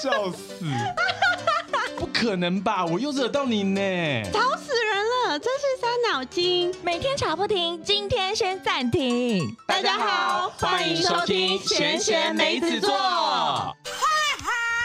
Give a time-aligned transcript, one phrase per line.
[0.00, 0.64] 笑死！
[1.96, 2.86] 不可能吧？
[2.86, 3.80] 我又惹到你呢！
[4.32, 6.72] 吵死人了，真是伤脑筋。
[6.84, 9.56] 每天吵不停，今天先暂停。
[9.66, 13.76] 大家好，欢迎收听闲闲梅子座。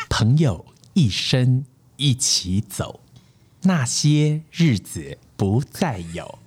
[0.09, 1.63] 朋友一生
[1.95, 2.99] 一起走，
[3.61, 6.39] 那些日子不再有。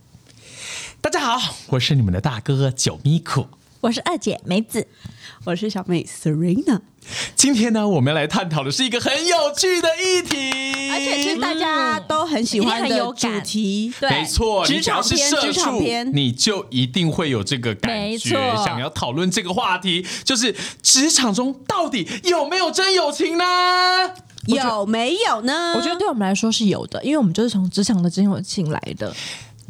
[1.00, 3.46] 大家好，我是你们的大哥九咪苦。
[3.86, 4.84] 我是二姐梅子，
[5.44, 6.80] 我是小妹 Serena。
[7.36, 13.94] 今天呢，我们要来探讨的是一个很有趣的议题，而且是大家都很喜欢的主题。
[14.00, 23.44] 对，没错，职场篇，职场篇，你就一定会有这个感觉，想要讨论这个话题，就是职场中到底有没有真友情呢？
[24.46, 25.74] 有没有呢？
[25.76, 29.14] 我觉得对我们来说是有的，因为我们就是从职场的真友情来的。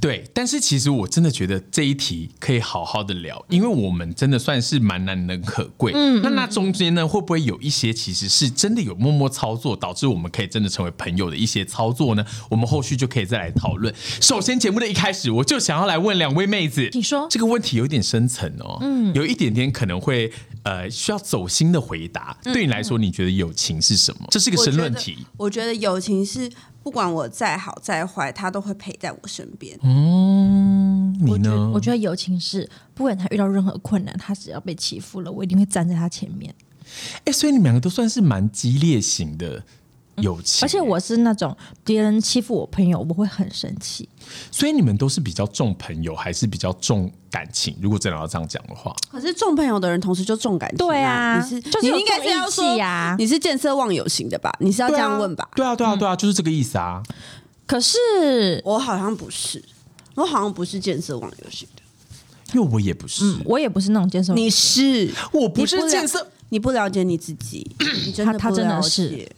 [0.07, 5.91] 对，但是其实我真的觉得这一题可以好好的聊，因为我们真的算是蛮难能可贵。
[5.93, 12.25] 嗯，那那中间呢，会不会有一些其实是真的有默默操作，导致我们可以真的成为朋友的一些操作呢？
[12.49, 13.93] 我们后续就可以再来讨论。
[14.21, 22.39] 首先，节目的一开始，我就想要来问两位妹子，你说这个问题有点深层哦，嗯，有一点点可能会呃需要走心的回答。
[22.45, 24.29] 对你来说，你觉得友情是什么？
[24.31, 25.27] 这是一个申论题。
[25.37, 26.49] 我觉得友情是。
[26.87, 29.77] 不管我再好再坏，他都会陪在我身边。
[29.83, 31.69] 嗯，你呢？
[31.75, 36.55] 我觉得友情是，不管他遇到任何困难，他只要被欺负了，我一定会站在他前面。
[37.25, 39.65] 哎，所以你们两个都算是蛮激烈型的。
[40.17, 44.09] 友情，而且我是那种别人欺负我朋友，我会很生气。
[44.51, 47.77] 所以你们都是比较重朋友，还是比较重感情？
[47.81, 50.79] 如果真的要这样讲的话，可是重朋友的人同时就重感情。
[50.79, 54.53] 对啊，你是你应该是要说呀，你是见色忘友型的吧？
[54.61, 55.49] 你是要这样问吧？
[55.55, 57.03] 对啊，对啊，对啊，就是这个意思啊。
[57.67, 57.99] 可是
[58.65, 59.63] 我好像不是，
[60.15, 61.83] 我好像不是见色忘友型的，
[62.55, 64.35] 因为我也不是，我也不是那种见色。
[64.35, 67.69] 你是，我不是见色，你不了解你自己，
[68.07, 69.29] 你真的他真的是。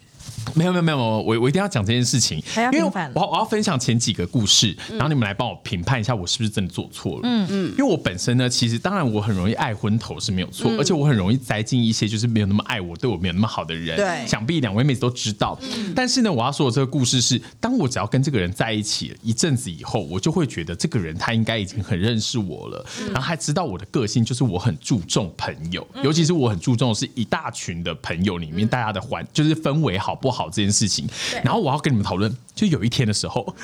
[0.55, 7.21] 没有没有没有，我我一定要讲这件事情，因为我我要分享前几个故事，然后你们来帮我评判一下，我是不是真的做错了。
[7.25, 13.97] 嗯嗯，因为我本身呢，其实当然我很容易爱昏头是没有错，而且我很容易栽进一些就是没有那么爱我、对我没有那么好的人。
[13.97, 15.59] 对，想必两位妹子都知道。
[15.95, 31.09] 但是呢，我要说的这个故事是，当我只要跟这个人在一起一阵子以后，我就会觉得这个人他应该已经很认识我了，然后还知道我的个性，就是我很注重朋友，尤其是我很注重的是一大群的朋友里面大家的环，就是氛围好不好这件事情。
[31.45, 33.55] 然后我要跟你们讨论，就有一天的时候，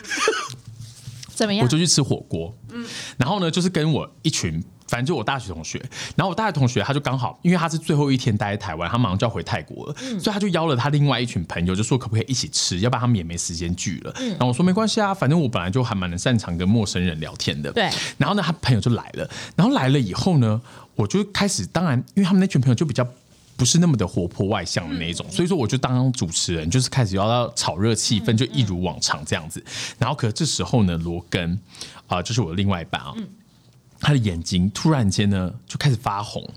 [1.34, 1.64] 怎么样？
[1.64, 2.86] 我就去吃火锅，嗯，
[3.16, 14.14] 然后呢，就是跟我一群，反正就我大学同学，然后我大学同学他就刚好，因为他是最后一天待在台湾，他马上就要回泰国了，所以他就邀了他另外一群朋友，就说可不可以一起吃，要不然他们也没时间聚了。
[14.16, 17.72] 然后我说没关系啊，反正我本来就还蛮能擅长跟陌生人聊天的。
[17.72, 20.60] 对，然后呢，他朋友就来了，然后来了以后呢，
[20.94, 23.04] 我就开始，当然，因为他们那群朋友就比较。
[23.56, 29.64] 不是那么的活泼外向的那种，所以说我就当主持人，就是开始要要炒热气氛，就一如往常这样子。
[29.98, 31.58] 然后，可这时候呢，罗根
[32.08, 33.14] 啊，就是我的另外一半啊，
[34.00, 36.48] 他的眼睛突然间呢就开始发红，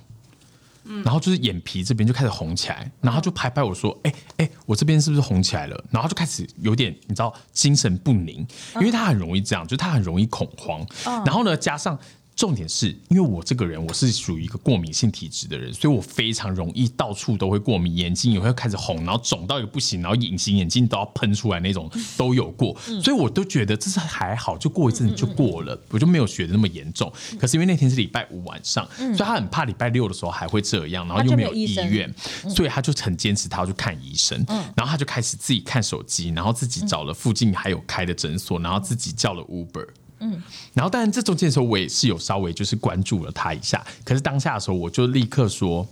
[1.04, 10.86] 然后就是眼皮这边就开始红起来，然后就拍拍我说：“哎哎，我这边是不是红起来了？”然后就开始有点你知道精神不宁，因为他很容易这样，就是他很容易恐慌。
[11.26, 11.98] 然后呢，加上。
[12.38, 27.12] 重点是因为我这个人我是属于一个过敏性体质的人，所以我非常容易到处都会过敏，眼睛也会开始红，然后肿到一个不行，然后隐形眼镜都要喷出来那种都有过，所以我都觉得这是还好，就过一阵就过了，我就没有觉得那么严重。
[27.40, 32.14] 可是因为那天是礼拜五晚上，所以他很怕礼拜六的时候还会这样，然后又没有医院，
[32.48, 39.88] 所以他就很坚持他要去看医生，然后他就开始自己看手机，然后自己找了附近还有开的诊所，然后自己叫了 Uber。
[40.20, 40.42] 嗯，
[40.74, 43.86] 然后当然这中间的时候，我也是有稍微就是关注了他一下。
[44.04, 45.88] 可是当下的时候，我就立刻说：“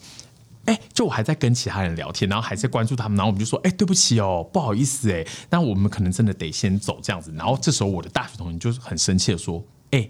[0.65, 10.09] 哎，就我还在跟其他人聊天，然后还在关注他们。”然后我们就说：“哎，对不起哦，不好意思哎，那我们可能真的得先走这样子。”然后这时候我的大学同学就是很生气的说：“哎。”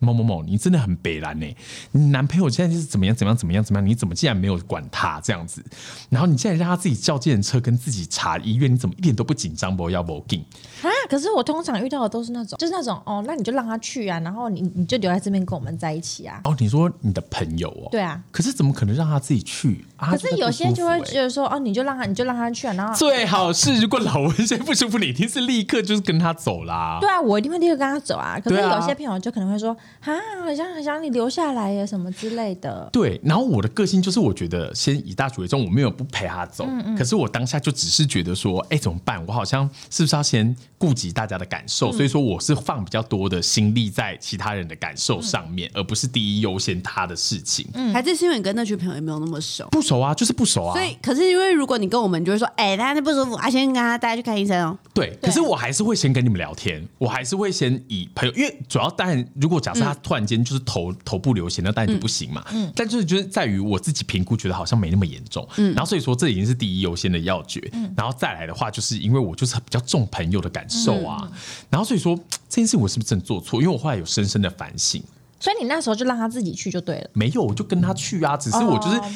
[0.00, 1.56] 某某某，你真的很北蓝呢！
[1.90, 3.84] 你男朋友现在就是怎么样怎么样怎么样怎么样？
[3.88, 5.60] 你怎么竟然没有管他这样子？
[6.08, 9.90] 然后你竟然让他自己叫计程车跟自己查医院，你怎么一点都不紧张不？
[9.90, 10.44] 要不紧
[10.82, 10.90] 啊？
[11.08, 16.40] 可是我通常遇到的都是那种，就是那种哦，那你就让他去啊，然后你你就留在这边跟我们在一起啊。
[16.44, 17.88] 哦，你说你的朋友哦？
[17.90, 18.22] 对啊。
[18.30, 19.84] 可是怎么可能让他自己去？
[19.96, 22.72] 啊可是有些就会觉得说哦，你就让他，你就让他去啊。
[22.74, 26.98] 然后最好是如果老文先不舒服，你一定是立刻就是跟他走啦。
[27.00, 28.38] 对啊，我一定会立刻跟他走啊。
[28.38, 30.14] 可是有些朋友就可能会说啊，
[30.44, 30.68] 好像。
[30.78, 32.88] 很想你留下来呀，什么之类的。
[32.92, 36.64] 对，然后我的个性就是，我觉得先以大局为重，我没有不陪他走。
[36.68, 36.96] 嗯嗯。
[36.96, 39.20] 可是我当下就只是觉得说，哎，怎么办？
[39.26, 47.66] 我好像是不是要先顾及大家的感嗯受，所以说我是放比较多的心力在其他人的感受上嗯面，而不是第一优先他的事情。
[47.74, 49.66] 嗯还是是因为你跟那群朋友也没有那么熟。
[49.70, 50.74] 不熟啊，就是不熟啊。
[50.74, 54.78] 所以，可是因为如果你跟我们，就会说，哎、他那不舒服，啊，先跟他带他去看医生哦。
[54.94, 62.44] 对，可是我还是会先跟你们聊天，我还是会先以朋友，因为主要当然，如果假设他突然间就是头、头部流血，那当然就不行嘛。
[62.52, 65.46] 嗯，但就是就是在于我自己评估，觉得好像没那么严重。
[65.56, 67.66] 嗯，然后所以说这已经是第一优先的要诀。
[67.72, 71.30] 嗯，然后再来的话，就是因为我就是比较重朋友的感受啊，
[71.70, 72.14] 然后所以说
[72.48, 73.60] 这件事情我是不是真的做错？
[73.60, 75.02] 因为我后来有深深的反省，
[75.40, 77.10] 所以你那时候就让他自己去就对了。
[77.12, 78.96] 没有，我就跟他去啊，只是我就是。
[78.98, 79.10] 哦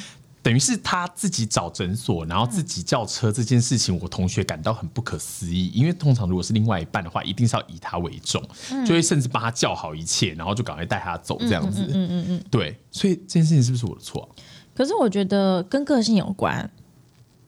[0.45, 5.69] 等于是他自己找诊所，然后自己叫车这件事情，我同学感到很不可思议。
[5.69, 8.43] 因为通常如果是另外一半的话，一定是要以他为重，
[8.85, 11.85] 就会甚至帮他叫好一切，然后就赶快带他走这样子。
[11.85, 14.29] 嗯嗯嗯对，所以这件事情是不是我的错啊、
[14.75, 16.69] 可是我觉得跟个性有关，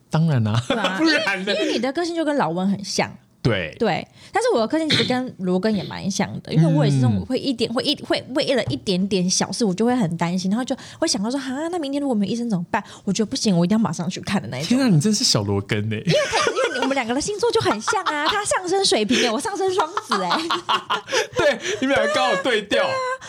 [0.08, 0.62] 当然啦、啊
[0.96, 1.52] 不然呢？
[1.52, 3.12] 因为你的个性就跟老温很像。
[3.44, 12.82] 对，对，但是我的个性其实跟罗根也蛮像的，因为我也是那种会一点会一会为了一点点小事，我就会很担心，然后就会想到说，哈，那明天如果没有医生怎么办？
[13.05, 14.81] 我觉得不行，我一定要马上去看的那一种天。
[14.81, 16.19] 啊，你真是小罗根呢、因为
[16.56, 20.41] 因为我们两个的星座就很像啊，他上升水瓶哎，我上升双子哎，
[21.37, 22.82] 对，你们两个刚好对调。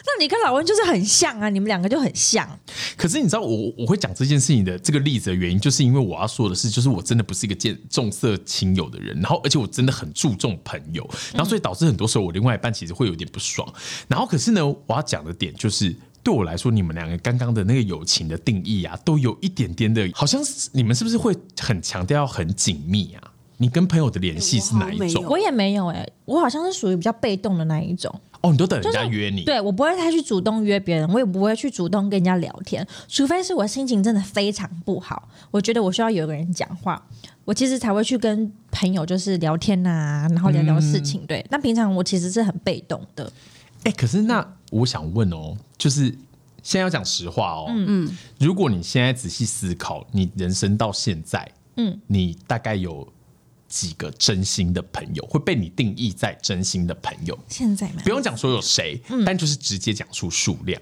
[0.08, 2.48] 那你跟老温就是很像啊，你们两个就很像。
[2.96, 13.68] 可是你知道我我会讲这件事情的这个例子的原因，就是因为我要说的是，就是我真的不是一个见重色轻友的人，然后而且我真的很注重朋友，然后所以导致很多时候我另外一半其实会有点不爽。
[14.07, 15.96] 然后可是呢，我要讲的点就是。
[16.25, 23.31] 对我来说，你们两个刚刚的那个友情的定义啊，都有一点点的，好像是你们是不是会很强调要很紧密啊？
[23.57, 25.24] 你跟朋友的联系是哪一种？
[25.25, 28.12] 我也没有哎、我好像是属于比较被动的那一种。
[28.45, 37.03] 哦，你都等人家约你，对我不会太去主动约别人，我也不会去主动跟人家聊天，除非是我心情真的非常不好，我觉得我需要有一个人讲话，
[37.44, 41.25] 我其实才会去跟朋友就是聊天呐、然后聊聊事情。
[41.25, 43.31] 对，那平常我其实是很被动的。
[43.83, 46.03] 哎、可是那我想问哦，就是
[46.62, 53.07] 现在要讲实话哦，嗯嗯，如果你现在仔细思考，你人生到现在，嗯，你大概有
[53.68, 57.38] 几个真心的朋友会被你定义在真心的朋友？
[57.50, 60.82] 现在嘛不，用讲说有谁，但就是直接讲出数量，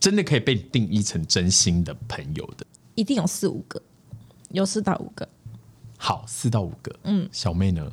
[0.00, 2.66] 真的可以被你定义成真心的朋友的。
[2.94, 3.82] 一定有四五个，
[4.50, 5.28] 有四到五个。
[5.96, 7.90] 好，四到五个，嗯，小妹呢？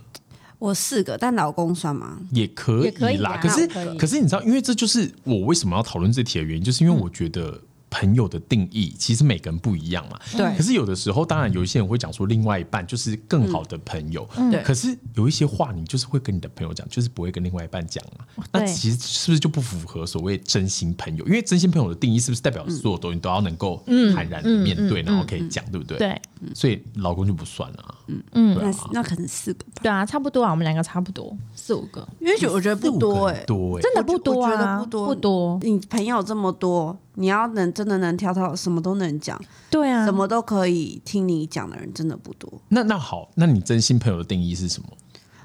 [0.60, 2.20] 我四个，但老公算吗？
[2.32, 3.32] 也可也可以以啦。
[3.32, 7.60] 啊可是可可是你知道，因为这就是我为什么要讨论这题的原因，就是因为我觉得
[7.92, 10.18] 朋友的定义其实每个人不一样嘛。
[10.36, 14.28] 对可是有的时候，当然有一些人会讲说，另外一半就是更好的朋友。
[14.50, 18.26] 对可是有一些话，你就是会跟你的朋友讲，就是不会跟另外一半讲嘛。
[18.54, 21.26] 那其实是不是就不符合所谓真心朋友？
[21.28, 23.84] 因为真心朋友的定义是不是代表所有东西都要能够
[24.16, 25.98] 坦然的面对，然后可以讲，对不对？。
[25.98, 26.22] 对
[26.56, 27.96] 所以老公就不算了啊。
[28.34, 35.60] 嗯那那可能四个吧，对啊，差不多啊，我们两个差不多四五个，因为觉得我觉得不多哎、四五个很多哎、真的不多啊，得不多不多。
[35.62, 42.52] 你朋友这么多，你要能真的能挑到什么都能讲，对啊，什么都可以听你讲的人真的不多。
[42.70, 44.90] 那那好，那你真心朋友的定义是什么？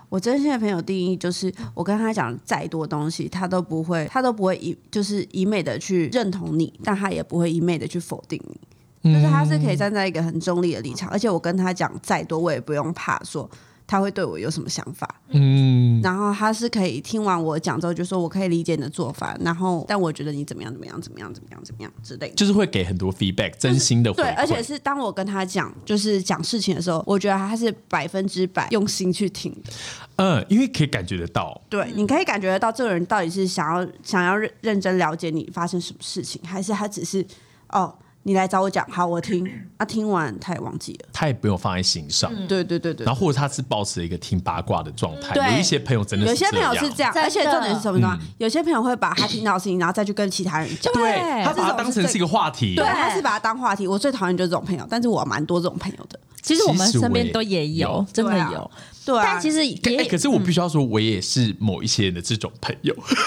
[0.08, 9.12] 我真心的朋友定义就是，我跟他讲再多东西，他都不会，他都不会一就是一昧的去认同你，但他也不会一昧的去否定你。
[9.12, 13.48] 就是他是可以站在一个很中立的立场，而且我跟他讲再多，我也不用怕说
[13.86, 15.08] 他会对我有什么想法。
[15.30, 22.34] 嗯，然后他是可以听完我讲之后，就说我可以理解你的做法，然后但我觉得你怎么样怎么样怎么样怎么样怎么样之类的。
[22.34, 29.72] 就是会给很多 feedback，真心的回对，而且是当我跟他讲，就是讲事情的时候，我觉得他是百分之百用心去听的。
[30.16, 37.26] 嗯，因为可以感觉得到，对，你可以感觉得到这个人到底是想要想要认认真了解你发生什么事情，还是他只是
[37.68, 37.92] 哦，
[38.26, 41.08] 你来找我讲，好，我听，啊，听完他也忘记了。
[41.12, 42.28] 他也不用放在心上。
[42.48, 48.18] 对对对对然后或者他是保持一个听八卦的状态，对有一些朋友真的是有些朋友是这样，真的而且重点是什么呢？
[48.20, 50.92] 嗯有些朋友会把他听到的事情，然后再去跟其他人讲。
[50.92, 53.86] 对对他把它当成是一个话题，对，他是把它当话题。
[53.86, 56.18] 我最讨厌就是这种朋友，但是我蛮多这种朋友的。
[56.42, 58.70] 其实我们身边都也有有，真的对啊有。
[59.04, 63.20] 对啊，但其实也，哎、可是我必须要说，我也是某一些人的这种朋友，其 实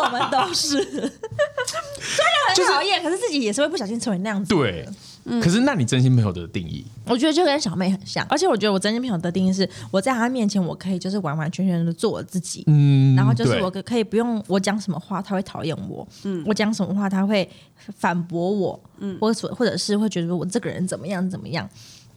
[0.00, 4.54] 我们都是， 虽然很讨厌，可是自己也是会不小心成为那样子。
[4.54, 4.88] 对。
[5.24, 5.40] 嗯。
[5.40, 17.48] 可是，那你真心朋友的定义，我觉得就跟小妹很像，而且我觉得我真心朋友的定义是，我在他面前我可以就是完完全全的做我自己，嗯然后就是我可可以不用我讲什么话他会讨厌我，嗯，我讲什么话他会
[17.98, 21.68] 反驳我，嗯，或者或者是会觉得我这个人怎么样怎么样。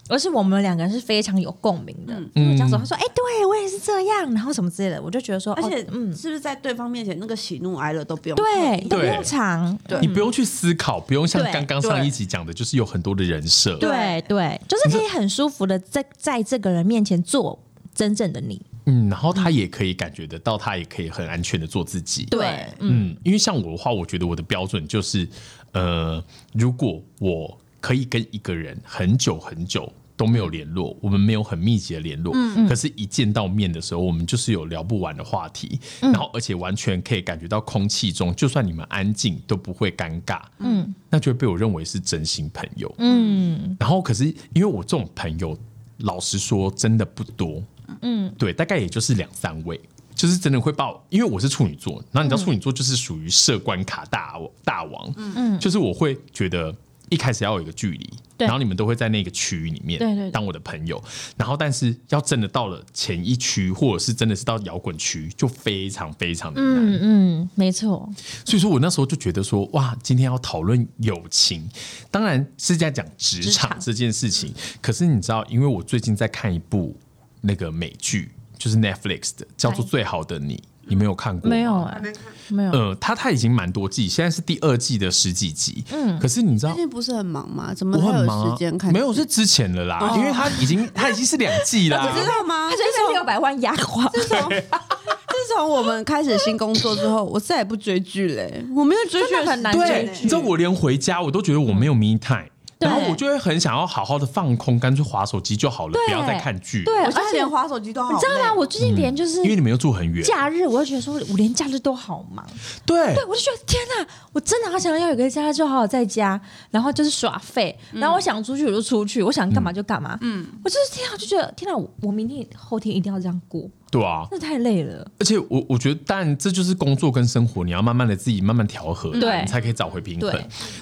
[0.10, 9.13] 而是我们两个人是非常有共鸣的，嗯，我讲什么，他说，哎、对我也是这样，然后什么之类的，我就觉得说，而且哦，嗯，是不是在对方面前那个喜怒哀乐都不用对，都不对。
[9.13, 10.00] 用藏，对。
[10.01, 17.57] 你不用去思考，不用像刚刚上一集讲的，就是有很多的人设，对对，就是可以很舒服的在在这个人面前做
[17.95, 22.25] 真正的你，嗯，然后他也可以感觉得到，他也可以很安全的做自己。
[22.25, 25.27] 对，嗯，因为像我的话，我觉得我的标准就是，
[25.72, 26.22] 呃，
[26.53, 32.33] 如果我可以跟一个人很久很久都没有联络，我们没有很密集的联络，
[32.65, 45.57] 可是一见到面的时候，我们就是有聊不完的话题，然后而且完全可以感觉到空气中，就算你们安静都不会尴尬，嗯，那就会被我认为是真心朋友，嗯，然后可是因为我这种朋友，
[45.97, 47.61] 老实说真的不多，
[48.01, 49.77] 嗯，对，大概也就是两三位。
[50.15, 56.73] 就是真的会把我，因为我是处女座，然后你知道处女座就是属于设关卡大大王，嗯，就是我会觉得
[57.13, 60.32] 一开始要有一个距离，然后你们都会在那个区域里面对对对。
[60.32, 61.01] 当我的朋友，
[61.38, 66.84] 然后但是要真的到了前一区，或者是真的是到摇滚区，就非常非常的难。
[66.84, 68.10] 嗯嗯，没错，
[68.43, 71.70] 所以说我那时候就觉得说，哇，今天要讨论友情，
[72.10, 74.51] 当然是在讲职场这件事情。
[74.82, 76.98] 可是你知道，因为我最近在看一部
[77.41, 81.55] 那个美剧，就是 Netflix 的，叫做《最好的你》，你没有看过吗？
[81.55, 82.01] 没有哎、
[82.49, 85.83] 没有，呃，他他已经蛮多季，现在是第二季的十几集。
[85.91, 87.73] 嗯，可是你知道最，近不是很忙吗？
[87.73, 88.91] 怎么会有很忙啊时间看？
[88.91, 92.07] 没有是之前的啦，因为他已经他已经是两季啦。
[92.13, 92.69] 你知道吗？
[92.69, 98.65] 他就是六百万压垮，自从自从我们开始新工作之后，我再也不追剧嘞。
[98.75, 102.49] 我没有追剧很难时间对，你知道我连回家我都觉得我没有 me time，、对
[102.83, 106.83] 然后我就会很想要好好的放空，干脆划手机就好了，不要再看剧。
[106.83, 108.53] 对，我而且现在连划手机都好累，你知道吗？
[108.53, 110.23] 我最近连就是因为你们又住很远。
[110.23, 112.45] 假日，我就觉得说，我连假日都好忙，
[112.85, 116.39] 对，对我就觉得天哪，我真的好想要有个假日就好好在家，
[116.71, 124.27] 然后就是耍废，然后我想出去我就出去，我想干嘛就干嘛，嗯，我就是天啊，就觉得天哪，我我明天后天一定要这样过，对啊。
[124.31, 130.31] 那太累了，而且我我觉得，但这就是工作跟生活，你要慢慢的自己慢慢调和，对你才可以找回平衡。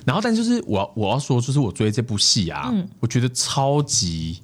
[0.05, 4.39] 然后，但就是我要我要说，就是我追这部戏啊，我觉得超级，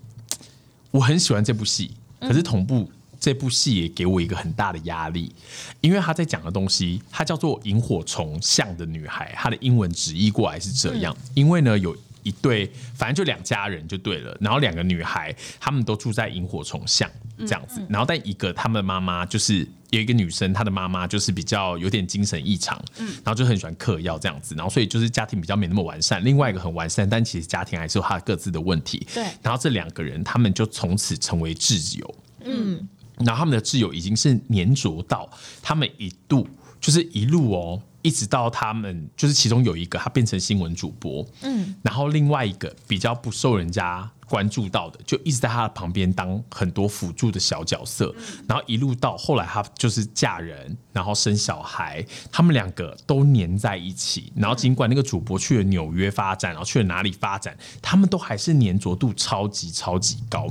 [0.91, 2.91] 我很喜欢这部戏，可是同步。
[3.19, 5.33] 这部戏也给我一个很大的压力，
[5.81, 11.17] 因为他在讲的东西，它叫做萤火虫像的女孩，它的英文直译过来是这样。
[11.33, 11.97] 因为呢，有
[12.27, 26.23] 一对，反正就两家人就对了，然后两个女孩，她们都住在萤火虫巷这样子，然后但一个她们妈妈就是有一个女生，她的妈妈就是比较有点精神异常，然后就很喜欢嗑药这样子，然后所以就是家庭比较没那么完善。
[26.25, 29.07] 另外一个很完善，但其实家庭还是有她各自的问题。
[29.13, 32.87] 对然后这两个人他们就从此成为挚友，嗯，
[33.19, 35.29] 然后他们的挚友已经是粘着到
[35.61, 36.47] 他们一度
[36.81, 37.81] 就是一路哦。
[38.07, 48.15] 一直到他们就是其中有一个他变成新闻主播，嗯，然后另外一个比较不受人家关注到的，就一直在他的旁边当很多辅助的小角色，
[48.47, 54.31] 然后一路到后来他就是嫁人，然后生小孩，他们两个都黏在一起。
[54.37, 60.47] 然后尽管那个主播去了纽约发展，然后去了哪里发展，他们都还是粘着度超级超级高。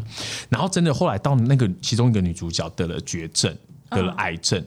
[0.51, 3.57] 然后真的后来到那个其中一个女主角得了绝症，
[3.89, 4.63] 得了癌症。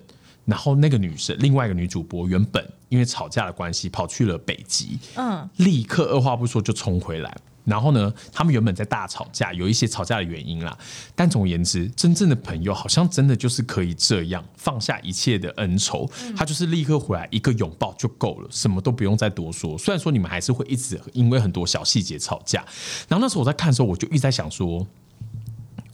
[0.46, 7.36] 然后那个女生，另外一个女主播，原本因为吵架的关系跑去了北极，嗯，立刻二话不说就冲回来。
[7.66, 10.76] 然后呢，他们原本在大吵架，有一些吵架的原因啦。
[11.14, 19.78] 但总而言之，真正的朋友好像真的就是可以这样放下一切的恩仇，他就是立刻回来一个拥抱就够了，什么都不用再多说。
[19.78, 22.66] 虽然说你们还是会一直因为很多小细节吵架，
[23.08, 24.88] 然后那时候我在看的时候，我就一直在想说。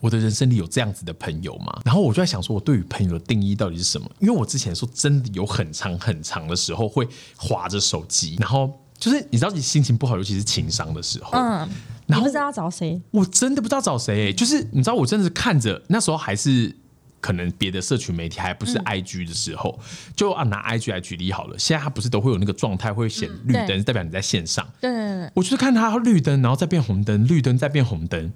[0.05, 1.81] 我的人生里有这样子的朋友吗？
[1.83, 4.07] 然后我就在想说，我对于朋友的定义到底是什么？
[4.19, 11.67] 因为我之前说真的有很长很长的时候会划着手机，然后就是你知道你心情不好，尤其是情商的时候，嗯，
[12.05, 16.71] 然后不知道找谁，我真的不知道找谁、欸，就是你知道，我真的是看着那时候还是
[17.19, 19.79] 可能别的社群媒体还不是 IG 的时候，
[20.15, 21.57] 就啊拿 IG 来举例好了。
[21.57, 24.63] 现在它不是都会有那个状态会显绿灯，对代表你在线上。
[24.79, 24.91] 对
[25.33, 28.31] 我就是看它绿灯，然后再变红灯，绿灯再变红灯，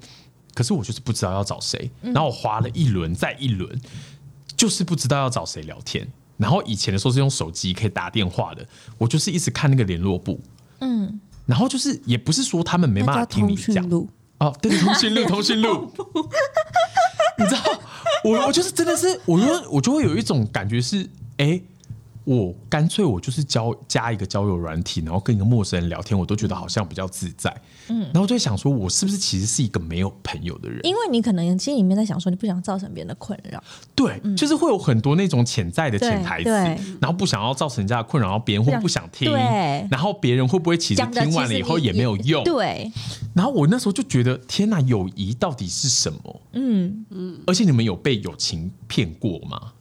[0.53, 1.89] 可是我就是不知道要找谁。
[2.01, 3.79] 然后我划了一轮再一轮，
[4.55, 6.07] 就是不知道要找谁聊天。
[6.37, 8.65] 然后以前的时候是用手机可以打电话的，
[8.97, 10.39] 我就是一直看那个联络簿，
[10.79, 13.85] 嗯，然后就是也不是说他们没办法听你讲。
[14.37, 15.91] 哦，对，通讯录，通讯录。
[17.37, 17.81] 你知道，
[18.23, 21.61] 我我就是真的是，我就我就会有一种感觉是，哎、
[22.23, 27.53] 我干脆我就是交加一个交友软体，然后跟一个陌生人聊天，我都觉得好像比较自在。
[27.89, 30.79] 嗯，然后我就在想说，我是不是其实是一个没有朋友的人？
[30.83, 33.63] 因为你可能心里面在想说，你不想造成别人的困扰，
[33.95, 36.53] 对，就是会有很多那种潜在的潜台词对，
[37.01, 39.29] 然后不想要造成人家的困扰，然后别人会不会不想听？
[39.31, 42.43] 对然后别人会不会其实讲的听完了以后也没有用？
[42.43, 42.91] 对，
[43.33, 46.41] 然后我那时候就觉得，天哪，友谊到底是什么？
[46.53, 47.05] 嗯，
[47.45, 49.73] 而且你们有被友情骗过吗？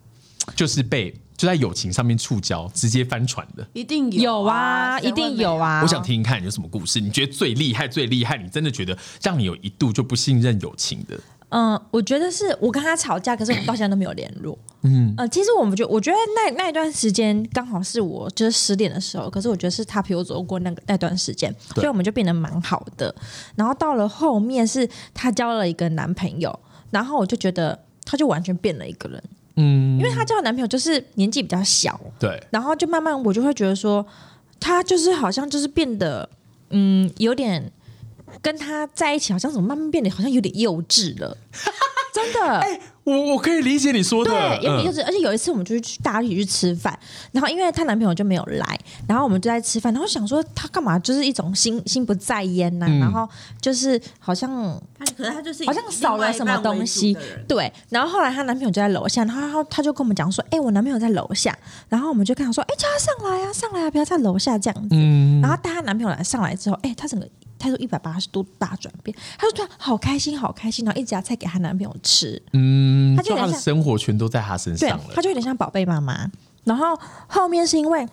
[0.56, 3.66] 就是被就在友情上面触礁，直接翻船的。
[3.72, 5.78] 一定有啊，啊，一定有啊。
[5.78, 11.18] 啊，我想听听看有什么故事，你觉得最厉害、最厉害，你真的觉得让你有一度就不信任友情的？
[11.50, 14.58] 嗯、我觉得是我跟他吵架，可是我们到现在都没有联络。
[14.82, 23.14] 嗯，呃，其实我们觉我觉得那那一段时间刚好是我就是失恋的时候，可是我觉得是他陪我走过那个那段时间，所以我们就变得蛮好的。
[23.54, 26.58] 然后到了后面是她交了一个男朋友，
[26.90, 29.22] 然后我就觉得她就完全变了一个人，
[29.58, 29.98] 嗯。
[29.98, 34.06] 因为她交的男朋友就是年纪比较小，对，然后就慢慢我就会觉得说，
[34.58, 36.28] 他就是好像就是变得，
[36.70, 37.70] 嗯，有点
[38.40, 41.36] 跟他在一起，好像怎么慢慢变得好像有点幼稚了，
[42.12, 42.58] 真的。
[42.58, 46.98] 哎我我可以理解你说的，对，有就是嗯，而且有一次我们就是去大家一起去吃饭，
[47.32, 53.26] 然后因为她男朋友就没有来，然后我们就在吃饭，然后想说她干嘛，就是一种心心不在焉呐、嗯然后
[53.62, 54.50] 就是好像
[54.98, 57.16] 他可是她就是好像少了什么东西，
[57.48, 57.72] 对。
[57.88, 61.56] 然后后来她男朋友就在楼下，然后她她就跟我们讲说：“哎、我男朋友在楼下。”
[61.88, 64.88] 然后我们就跟她说：“哎、叫他上来啊，上来啊，不要在楼下这样子。
[64.92, 67.26] 嗯然后带她男朋友来上来之后，哎、她整个
[67.58, 76.30] 态度一百八十度大转变，她就突然好开心，好开心，然后一直夹菜给她男朋友吃，嗯，她就有点像就他的生活全都在她身上了，，她就有点像宝贝妈妈。
[76.64, 78.06] 然后后面是因为，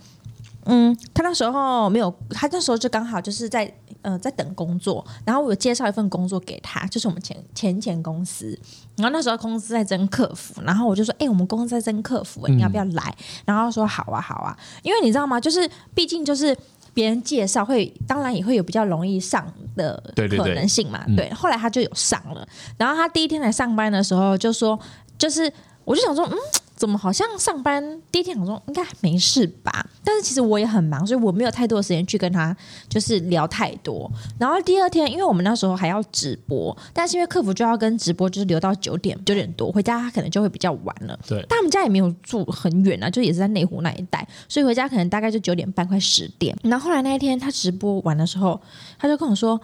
[0.65, 3.71] 嗯，她那时候没有，她那时候就刚好就是在
[4.01, 8.57] 呃在等工作，然后我有介绍一份工作给她，就是我们前前前公司，
[8.95, 13.15] 然后那时候公司在征客服，然后我就说，哎、我们公司在征客服，你要不要来？
[13.45, 15.39] 然后她说好啊好啊，因为你知道吗？
[15.39, 16.57] 就是毕竟就是。
[16.95, 21.03] 别人介绍会，当然也会有比较容易上的可能性嘛。
[21.07, 22.47] 嗯对，后来他就有上了，
[22.77, 24.79] 然后他第一天来上班的时候就说，
[25.17, 25.51] 就是
[25.83, 26.37] 我就想说，嗯，
[26.85, 29.85] 怎么好像上班第一天想说应该没事吧？
[30.03, 32.55] 但是其实我也很忙，所以我没有太多的时间去跟他
[32.87, 34.09] 就是聊太多。
[34.37, 41.19] 然后第二天，因为我们那时候还要直播，但是因为客服就要跟直播就是留到九点九点多，回家他可能就会比较晚了。
[41.27, 46.55] 对，但他们家也没有住很远啊，就也是在内湖那一带，所以回家可能大概就九点半快十点。
[46.61, 48.61] 然后后来那一天他直播完的时候，
[48.99, 49.59] 他就跟我说：“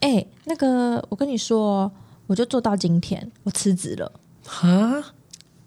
[0.00, 1.92] 哎、那个我跟你说，
[2.26, 4.10] 我就做到今天，我辞职了。
[4.46, 5.02] 哈，”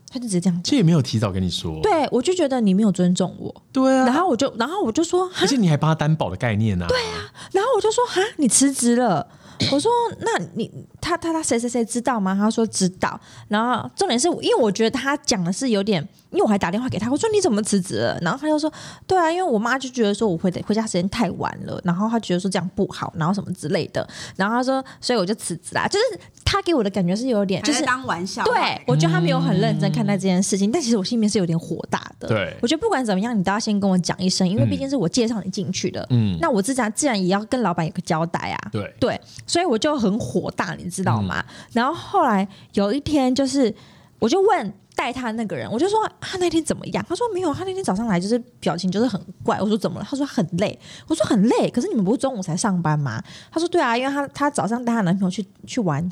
[0.09, 0.63] 他就直接这样讲。
[0.63, 9.27] 这也没有提早跟你说，对，我就觉得你没有尊重我，对啊，然后我就，然后我就说，而且你还帮他担保的概念呢、啊，对啊，然后我就说，哈，你辞职了。
[9.73, 12.33] 我说，那你他他他谁谁谁知道吗？
[12.33, 13.19] 他说知道。
[13.49, 18.17] 然后重点是因为我觉得他讲的是有点，因为我还打电话给他，我说你怎么辞职了？
[18.21, 18.71] 然后他就说，
[19.07, 24.07] 对啊，因为我妈就觉得说我回回家时间太晚了，然后他觉得说这样不好，然后什么之类的。
[24.35, 25.87] 然后他说，所以我就辞职啦。
[25.87, 32.27] 就是他给我的感觉是有点，就就是是当玩笑，对，我觉得他没有很认真看待这件事情，但其实我心里面是有点火大的。
[32.27, 38.69] 对我觉得不管怎么样，你都要先跟我讲一声，因为毕竟是我介绍你进去的，嗯那我自然自然也要跟老板有个交代啊。
[38.71, 41.43] 对，对，所以我就很火大，你知道吗？
[41.47, 43.73] 嗯然后后来有一天，就是
[44.19, 47.05] 我就问带他那个人，我就说他那天怎么样？
[47.07, 49.57] 他说没有，他那天早上来就是表情就是很怪。
[49.61, 50.05] 我说怎么了？
[50.09, 50.77] 他说很累。
[51.07, 53.23] 我说很累，可是你们不是中午才上班吗？
[53.49, 56.07] 他说对啊，因为他他早上带她男朋友去去玩，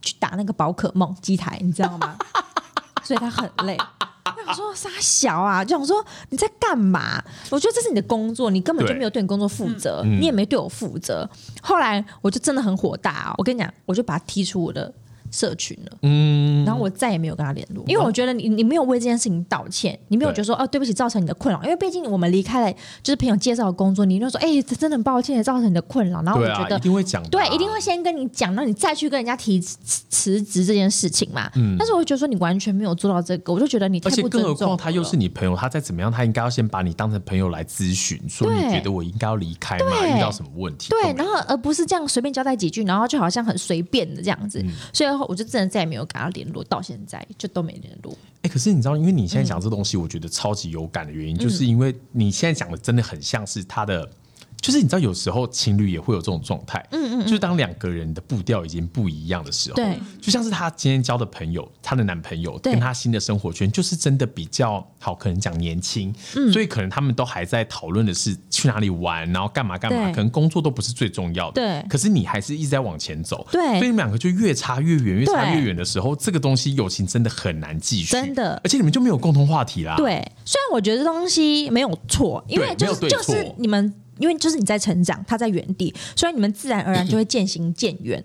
[0.00, 2.16] 去打那个宝可梦机台，你知道吗？
[3.04, 3.76] 所以他很累。
[4.48, 7.22] 我说傻小啊，就想说你在干嘛？
[7.50, 11.28] 我觉得这是你的工作，你根本就没有对你工作负责，嗯你也没对我负责。
[11.60, 14.90] 后来我就真的很火大哦，我跟你讲，我就把他踢出我的
[15.34, 15.98] 社群了。
[16.02, 29.76] 嗯，然后我再也没有跟他联络，因为我觉得你你没有为这件事情道歉，你没有对觉得说哦对不起造成你的困扰，因为毕竟我们离开了就是朋友介绍的工作，你就说哎这真的很抱歉造成你的困扰，然后我觉得一定会讲啊、对，一定会先跟你讲，然后你再去跟人家提辞
[30.08, 31.50] 辞职这件事情嘛。
[31.56, 31.76] 嗯。
[31.78, 39.86] 但是我会觉得说你完全没有做到这个，我就觉得你太而且不尊重更何况他又是你朋友，他再怎么样，他应该要先把你当成朋友来咨询，说你觉得我应该要离开吗？
[39.90, 40.14] 对。
[40.14, 40.90] 遇到什么问题？
[40.90, 44.70] 对，然后而不是这样随便交代几句，然后就好像很随便的这样子，嗯。
[44.92, 48.16] 所以我就真的再也没有跟他联络，到现在就都没联络。
[48.42, 54.08] 哎、可是你知道，因为你现在嗯讲这东西，我觉得超级有感的原因，就是因为你现在讲的真的很像是他的。
[54.64, 66.50] 就是你知道，有时候情侣也会有这种状态，嗯嗯就是当两个人的步调已经不一样的时候，对，就像是她今天交的朋友，她的男朋友跟她新的生活圈，就是真的比较好，可能讲年轻，嗯。
[66.50, 71.86] 所以可能他们都还在讨论的是去哪里玩，然后干嘛干嘛，可能工作都不是最重要的，对。
[71.90, 73.60] 可是你还是一直在往前走，对。
[73.60, 78.58] 所以你们两个就越差越远，越差越远的时候，这个东西友情真的很难继续，真的。
[78.64, 80.14] 而且你们就没有共同话题啦，对，
[80.46, 88.22] 虽然我觉得这东西没有错，因为就是就对没有对错是你们，因为就是你在成长，他在原地，所以你们自然而然就会渐行渐远。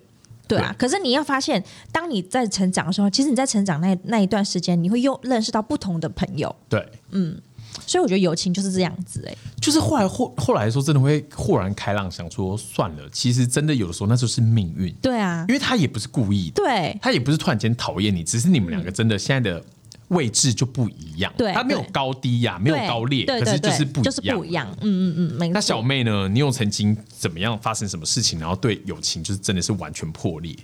[0.48, 0.58] 对。
[0.58, 7.40] 啊，可是你要发现，当你在成长的时候，其实你在成长那那一段时间，你会又认识到不同的朋友，对，嗯
[7.86, 15.46] 所以我觉得友情就是这样子、哎，就是后来后后来的时候，真的会豁然开朗，想说算了，其实真的有的时候那就是命运，对啊。
[15.48, 16.98] 因，为他也不是故意的，对。
[17.00, 19.64] 他也不是突然间讨厌你，只是你们两个真的现在的
[20.10, 25.54] 位置就不一样，对它没有高低呀、没有高劣，可是就是不就是一样，不一样，嗯嗯嗯，没错。
[25.54, 26.28] 那小妹呢？
[26.28, 30.56] 你有曾经怎么样发生什么事情，然后对友情就是真的是完全破裂？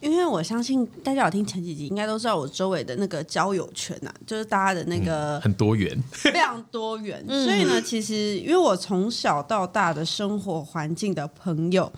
[0.00, 7.24] 因为我相信大家有听前几集，应该都知道我周围的那个交友圈啊，就是大家的那个很多元，非常多元。
[7.26, 11.90] 所以呢，其实因为我从小到大的生活环境的朋友，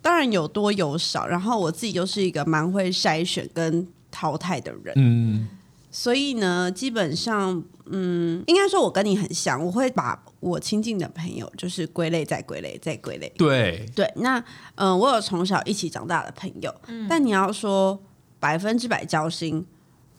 [0.00, 5.48] 当然有多有少，然后我自己又是一个蛮会筛选跟淘汰的人，嗯，
[5.92, 13.30] 所以呢，基本上，嗯，应该说我跟你很像，我会把我亲近的朋友就是归类再归类再归类。
[13.36, 14.42] 对，对，那
[14.76, 16.74] 嗯、我有从小一起长大的朋友，
[17.08, 18.02] 但你要说
[18.40, 19.64] 百分之百交心，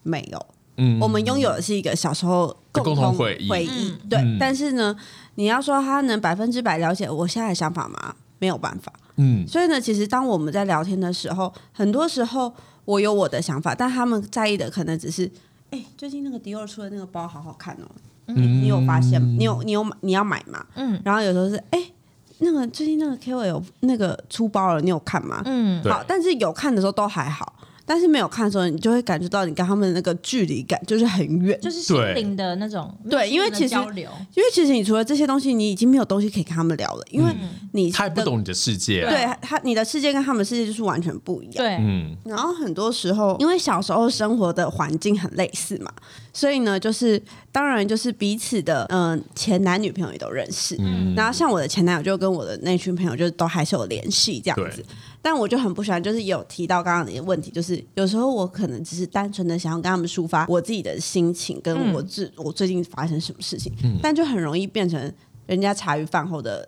[0.03, 0.45] 没有。
[0.77, 4.19] 嗯，我们拥有的是一个小时候共同同回忆忆，对。
[4.19, 4.95] 嗯但是呢，
[5.35, 8.15] 你要说他能百分之百了解我现在的想法吗？
[8.39, 8.93] 没有办法。
[9.15, 12.53] 嗯，所以呢，其实当我们在聊天的时候，很多时候
[12.85, 15.31] 我有我的想法，但他们在意的可能只是，
[15.73, 17.89] 哎、最近那个迪奥出的那个包好好看哦，
[18.27, 19.19] 嗯你有发现？
[19.39, 20.63] 你有你有你要买吗？
[20.75, 21.79] 嗯然后有时候是，哎、
[22.39, 25.41] 那个最近那个 K 有那个出包了，你有看吗？
[25.45, 27.52] 嗯，好，但是有看的时候都还好，
[27.85, 37.31] 但是没有看的时候，你就会感觉到你跟他们的那个距离感就是很远，就是心灵的那种对因为其实交流，因为其实你除了这些东西，你已经没有东西可以跟他们聊了，因为
[37.73, 41.55] 你他也不懂你的世界啊，对他你的世界跟他们的世界就是完全不一样。
[41.55, 45.91] 对，嗯，然后很多时候，因为小时候生活的环境很类似嘛，
[46.31, 50.75] 所以呢，就是当然就是彼此的嗯、前男女朋友也都认识。
[50.79, 51.13] 嗯。
[51.15, 54.77] 然后像我的前男友就跟我的那群朋友就都还是有联系这样子。
[54.77, 54.85] 对。
[55.23, 65.11] 但我就很不喜欢，就是有提到刚刚的一个问题，就是有时候我可能只是单纯的想要跟他们抒发我自己的心情，跟我自、我最近发生什么事情，但就很容易变成
[65.47, 66.67] 人家茶余饭后的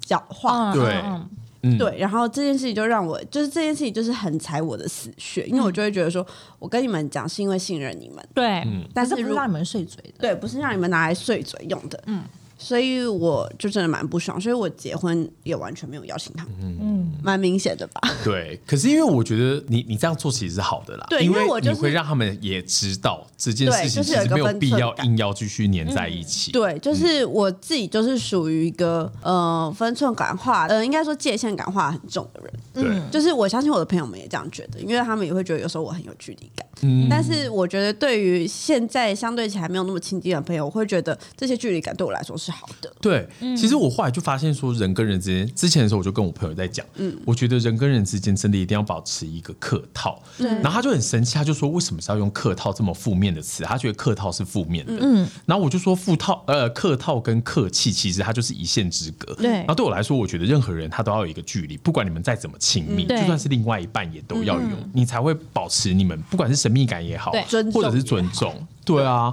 [0.00, 0.72] 讲话。
[0.72, 1.28] 嗯
[1.60, 6.24] 对对，然后这件事情就让我，就是这件事情就是很踩我的死穴，因为我就会觉得说，
[6.60, 8.64] 我跟你们讲是因为信任你们，对，
[8.94, 12.00] 但是如但是不是让你们碎嘴的，对，不是让你们拿来碎嘴用的。
[12.06, 12.22] 嗯，
[12.58, 18.00] 所以我就真的蛮不爽，所以我结婚也完全没有邀请他们，嗯，蛮明显的吧？
[18.24, 18.58] 对。
[18.66, 26.50] 可是因为我觉得你你这样做其实是好的啦，对因因为我就是你会让他们也知道这件事情就是没有必要硬要继续黏在一起。
[26.52, 32.52] 对，就是我自己就是属于一个呃分寸感化，呃应该说界限感化很重的人。
[32.82, 36.66] 对，就是我相信我的朋友们也这样觉得，因为他们也会觉得有时候我很有距离感。
[36.82, 42.92] 嗯但是我觉得对于现在相对起来没有那么亲近的朋友，我会觉得这些距离感对我来说是好的。
[43.00, 50.22] 对，其实我后来就发现说，人跟人之间，之前的时候我就跟我朋友在讲，嗯，我觉得人跟人之间真的一定要保持一个客套。
[50.36, 53.64] 对然后他就很生气，他就说为什么是要用客套这么负面的词？
[53.64, 54.92] 他觉得客套是负面的。
[55.00, 59.32] 嗯，然后我就说负套呃客套跟客气其实它就是一线之隔。
[59.36, 67.30] 对然后对我来说，我觉得任何人他都要有一个距离，不管你们再怎么亲密，就算是另外一半也都要有，你才会保持你们不管是神秘感也好
[67.72, 68.52] 或者是尊重。
[68.84, 69.32] 对啊。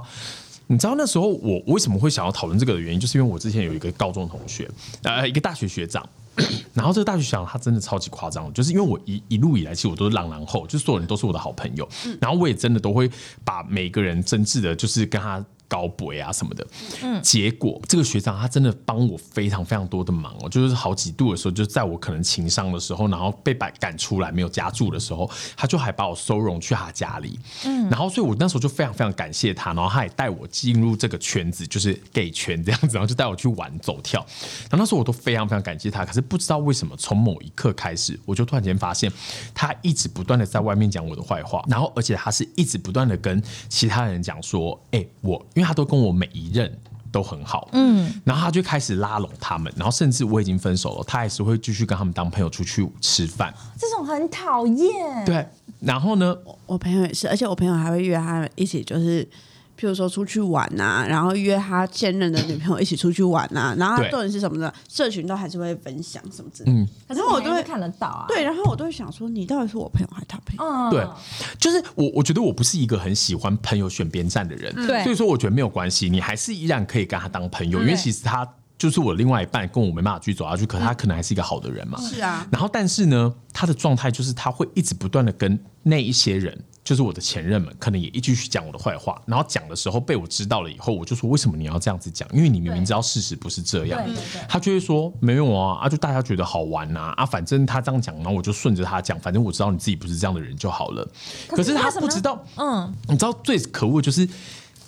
[0.66, 4.66] 你知道那时候我为什么会想要讨论这个的原因，就是因为我之前有一个高中同学，
[5.02, 6.08] 呃，一个大学学长，
[6.72, 11.86] 然后这个大学学长他真的超级夸张，就是因为我一一路以来其实我都是朗朗后，就是所有人都是我的好朋友，
[12.20, 13.10] 然后我也真的都会
[13.44, 15.44] 把每个人真挚的，就是跟他。
[15.68, 16.66] 高博啊什么的，
[17.02, 17.22] 嗯。
[17.22, 34.20] 结果这个学长他真的帮我非常非常多的忙哦，就是好几度的时候，就在我可能情商的时候，然后被赶赶出来没有家住的时候，他就还把我收容去他家里，嗯，然后所以我那时候就非常非常感谢他，然后他也带我进入这个圈子，就是 gay 圈这样子，然后就带我去玩走跳，
[34.70, 39.10] 然后那时候我都非常非常感谢他，可是不知道为什么从某一刻开始，我就突然间发现
[39.54, 46.78] 他一直不断的在外面讲我的坏话，然后而且他是一直不断的跟其他人讲说，哎、我因为他都跟我每一任。
[47.14, 55.46] 都很好，嗯，然后他就开始拉拢他们，然后甚至我已经分手了，他还是会继续跟他们当朋友出去吃饭，这种很讨厌，对，
[55.78, 59.24] 然后呢，我朋友也是，而且我朋友还会约他一起，就是
[59.78, 64.72] 譬如说出去玩呐、然后约他现任的女朋友一起出去玩呐、然后他对重点是什么呢？
[64.88, 66.78] 社群都还是会分享什么之类的。
[66.78, 70.64] 嗯可是我都会看得到啊，对，然后我都会想说，你到底是我朋友还是他朋友？
[70.64, 71.06] 嗯，对，
[71.58, 82.00] 就是我，我觉得我不是一个很喜欢朋友选边站的人，对所以说我觉得没有关系，你还是依然可以跟他当朋友，因为其实他就是我另外一半，跟我没办法继续走下去，可他可能还是一个好的人嘛。
[82.00, 89.20] 是啊，然后，但是呢，他的状态就是他会一直不断的跟那一些人，就是我的前任们，可能也一继续讲我的坏话。
[89.26, 92.28] 然后讲的时候被我知道了以后，我就说为什么你要这样子讲？
[92.32, 94.00] 因为你明明知道事实不是这样。
[94.48, 101.08] 他就会说没有啊，啊就大家觉得好玩呐、啊，反正他这样讲，然后我就顺着他讲，反正我知道你自己不是这样的人就好了。
[101.48, 104.28] 可是他不知道，嗯，你知道最可恶就是。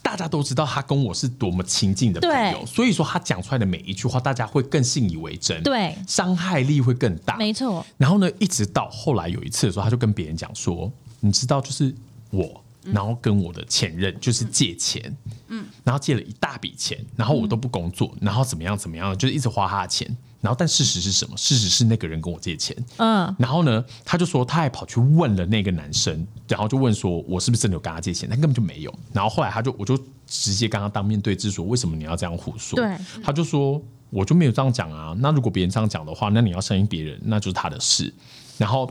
[0.03, 7.37] 大家都知道他跟我是多么亲近的朋友，所以说他讲出来的每一句话，大家会更信以为真，对伤害力会更大。
[7.37, 10.89] 没错，然后呢，一直到后来有一次的时候，他就跟别人讲说
[11.21, 11.95] ：“你知道，就是
[12.31, 15.17] 我然后跟我的前任就是借钱，
[15.49, 20.17] 嗯，然后借了一大笔钱，然后我都不工作，然后怎么样怎么样，就是一直花他的钱。
[20.43, 21.37] 然后，但事实是什么？
[21.37, 28.29] 事实是那个人跟我借钱，嗯，然后呢，他就说他还跑去问了那个男生，然后就问说我是不是真的有跟他借钱？
[28.29, 28.95] 他根本就没有。
[29.13, 32.77] 然后后来他就我就直接跟他当面对质说，为什么你要这样胡说？
[32.79, 35.17] 对，他就说我就没有这样讲啊。
[35.19, 38.15] 那如果别人这样讲的话，那你要相信别人，那就是他的事。
[38.57, 38.89] 然后。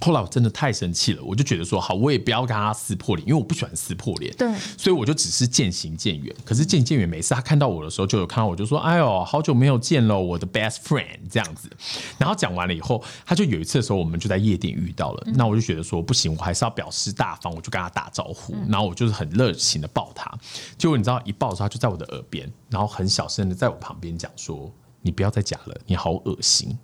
[0.00, 4.34] 后来我真的太生气了，我就觉得说好，我也不要跟他撕破脸，因为我不喜欢撕破脸。
[4.36, 6.34] 对，所以我就只是渐行渐远。
[6.44, 11.70] 可是渐行渐远，每次他看到我的时候，就有看到我就说：“哎呦，好久没有见了，我的 best friend。”这样子。
[12.18, 15.22] 然后讲完了以后，他就有一次的时候，我们就在夜店遇到了。
[15.34, 18.54] 那我就觉得说不行，我还是要表示大方，我就跟他打招呼。
[18.68, 20.30] 然后我就是很热情的抱他。
[20.76, 24.70] 结果你知道，一抱的时候，他就在我的耳边，然后很小声的在我旁边讲说
[25.02, 26.76] ：“你不要再假了，你好恶心。”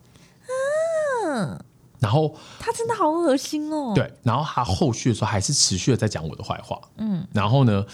[1.26, 1.60] 嗯。
[2.00, 3.92] 然后他真的好恶心哦。
[3.94, 6.80] 对，然后他后续的时候还是持续的在讲我的坏话。
[6.96, 7.84] 嗯，然后呢，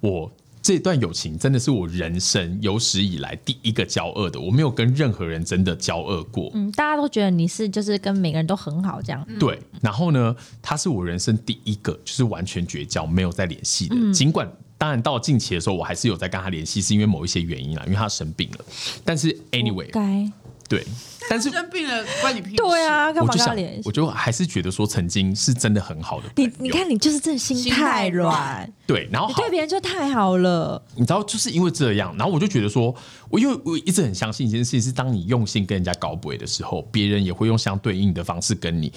[0.00, 0.30] 我
[0.62, 6.50] 这段友情真的是我人生有史以来第一个交恶的，我没有跟任何人真的交恶过。
[6.54, 9.26] 嗯，大家都觉得你是就是跟每个人都很好这样。
[9.38, 14.12] 对，然后呢，他是我人生第一个就是完全绝交没有再联系的。
[14.12, 18.64] 尽管当然到近期的时候，我还是有在跟他联系，是因为某一些原因啦，因为他生病了。
[19.04, 20.30] 但是 anyway，该
[20.76, 20.84] 对。
[21.26, 22.56] 但是生病了关你屁事？
[22.56, 26.50] 对啊，干嘛我就想跟他联，系我就还是觉得说曾经是真的很好的朋友。
[26.58, 30.82] 你你看，你就是这心心太太软软，对，然后对别人就太好了。
[30.94, 32.94] 你知道，就是因为这样，然后我就觉得说，
[33.30, 38.92] 我因为我一直很相信一件事情，是当你用心跟人家搞鬼的时候，别人也会用相对应的方式跟你。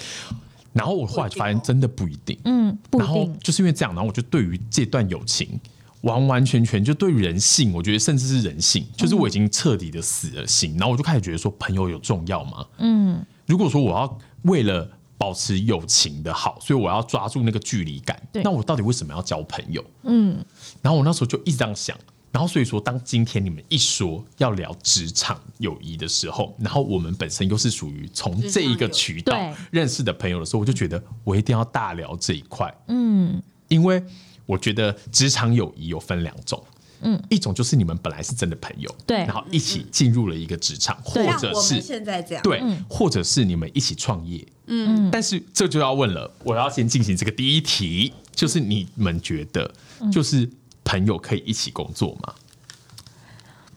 [0.73, 2.37] 然后我后来就发现，真的不一定。
[2.43, 3.39] 嗯，不一然后定。
[3.41, 5.57] 就是因为这样，然后我就对于这段友情，
[6.01, 10.71] 完完全全就对人性，我觉得甚至是人性，就是我已经彻底的死了心。
[10.77, 12.65] 然后我就开始觉得说，朋友有重要吗？
[12.77, 19.83] 嗯，如果说我要为了保持友情的好，所以我要抓住那个距离感，那我到底为什么要交朋友？
[20.03, 20.37] 嗯，
[20.81, 21.97] 然后我那时候就一直这样想，
[22.31, 29.35] 然后所以说，当今天你们一说要聊职场友谊的时候，然后我们本身又是属于从这一个渠道
[29.71, 34.03] 认识的朋友的时候，我就觉得我一定要大聊这一块，嗯，因为
[34.47, 36.63] 我觉得职场友谊有分两种。
[37.01, 44.43] 嗯，一种就是你们本来是真的朋友，对然后一起进入了一个职场，或者是现在这样，对，或者是你们一起创业。
[44.65, 49.71] 嗯，但是这就要问了，我要先进行这个第一题，就是你们觉得，
[50.11, 50.49] 就是
[50.83, 52.33] 朋友可以一起工作吗？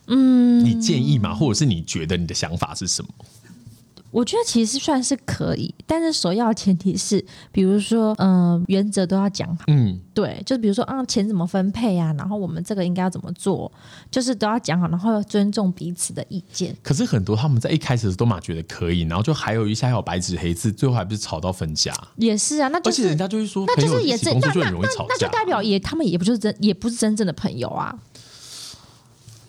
[0.07, 1.35] 嗯，你建议吗？
[1.35, 3.11] 或者是你觉得你的想法是什么？
[4.11, 9.65] 我觉得其实算是可以，但是首要前提是，比如说，嗯、原则都要讲好。
[9.69, 13.71] 嗯，对，就比如说啊，钱怎么分配啊，然后我们这个应该要怎么做，
[14.11, 16.77] 就是都要讲好，然后要尊重彼此的意见。
[16.83, 21.95] 可是很多他们在一开始都嘛觉得可以，然后就还有一些还有白纸黑字，最后还不是吵到分家？
[22.17, 25.07] 也是啊，那就是而且人家就会说，那就是也是那那那很容易吵。
[25.09, 27.97] 那就代表也他们也不就是真也不是真正的朋友啊。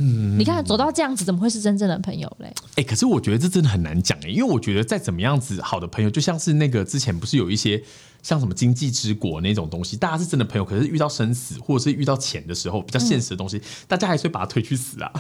[0.02, 2.52] 嗯，你看走到这样子，怎么会是真正的朋友嘞？
[2.76, 7.82] 哎、可是我觉得这真的很难讲哎、因为我觉得再怎么样子好的朋友，就像是那个之前不是有一些
[8.24, 15.12] 像什么经济之国那种东西，大家是真的朋友，可是遇到生死或者是遇到钱的时候，比较现实的东西，大家还是会把他推去死啊。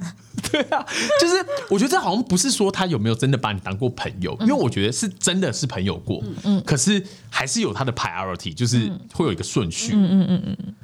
[0.50, 0.84] 对啊，
[1.20, 1.34] 就是
[1.68, 10.74] 我觉得这好像不是说他有没有真的把你当过朋友，因为我觉得是真的是朋友过，嗯，可是还是有他的 priority，就是会有一个顺序，嗯嗯嗯嗯。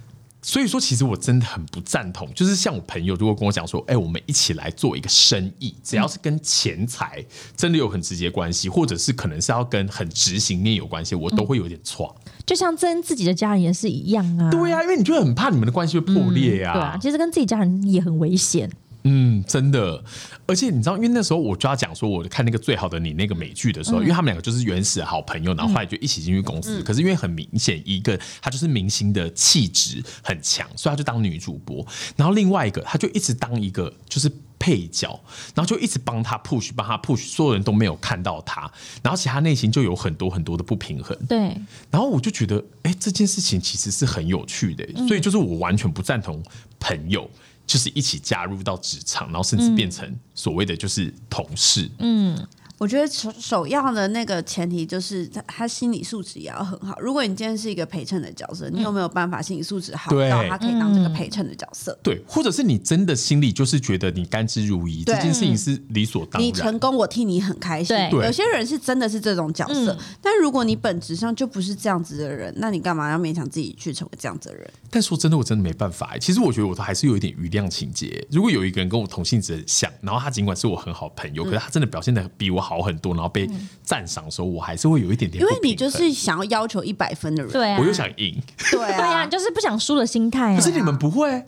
[0.46, 2.32] 所以说，其实我真的很不赞同。
[2.32, 7.22] 就是像我朋友如果跟我讲说，哎、我们一起来做一个生意，只要是跟钱财
[7.56, 12.14] 真的有很直接关系，或者是可能是要跟很执行面有关系，我都会有点错。
[12.46, 14.48] 就像跟自己的家人也是一样啊。
[14.48, 16.72] 对啊，因为你就很怕你们的关系会破裂啊。
[16.74, 18.70] 对啊，其实跟自己家人也很危险。
[19.06, 20.02] 嗯，真的，
[20.46, 26.82] 而且你知道，因为那时候我就要讲说，我看那个《最好的你》那个美剧的时候，因为他们两个就是原始的好朋友，然后后来就一起进去公司。
[26.82, 34.30] 可是因为很明显，一个她就是明星的气质很强，所以她就当女主播，然后另外一个她就一直当一个就是。
[34.58, 35.08] 配角，
[35.54, 38.62] 然后就一直帮他 push，帮他 push，所有人都没有看到他，
[39.02, 41.16] 然后其实他内心就有很多很多的不平衡。
[41.28, 41.54] 对，
[41.90, 46.42] 然后我就觉得，哎，这件事情其实是很有趣的，所以就是我完全不赞同
[46.80, 47.30] 朋友
[47.66, 51.90] 就是一起加入到职场，然后甚至变成所谓的就是同事。
[51.98, 52.46] 嗯，
[52.78, 56.96] 我觉得首首要的那个前提就是他他心理素质也要很好。
[57.00, 61.98] 如果你今天是一个陪衬的角色，你有没有办法心理素质好对到他可以当这个陪衬的角色？
[62.02, 66.76] 对，或者是你真的心里就是觉得你甘之如饴，这对件事情是理所当然你成。
[66.78, 67.96] 功，我替你很开心。
[67.96, 74.70] 对对有些人是真的是这种角色，嗯但如果你本质上就不是这样子的人，那你干嘛要勉强自己去成为这样子的人？
[74.90, 76.18] 但说真的，我真的没办法欸。
[76.18, 78.22] 其实我觉得我都还是有一点余量情节。
[78.30, 82.82] 如果有一个人跟我同性质很像，然后他尽管是我很好朋友，可是他真的表现的比我好。
[82.86, 83.50] 很多，然后被
[83.82, 90.56] 赞赏的时候，我还是会有一点点因为你就是想要要求一百分的人，对啊，我又想赢，对对啊，啊，就是不想输的心态啊。
[90.56, 91.44] 可是你们不会。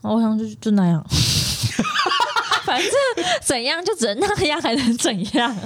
[0.00, 1.04] 我想就就那样，
[2.64, 2.90] 反正
[3.42, 5.56] 怎样就只能那样，还能怎样？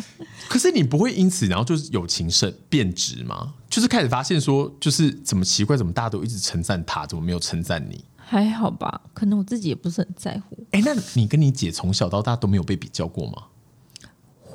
[0.48, 3.54] 可是你不会因此然后就是友情甚变质吗？
[3.68, 8.04] 就是开始发现说，就是怎么奇怪，怎么大家都一直称赞他，怎么没有称赞你？
[8.16, 10.66] 还好吧，可能我自己也不是很在乎。
[10.70, 13.42] 哎、那你跟你姐从小到大都没有被比较过吗？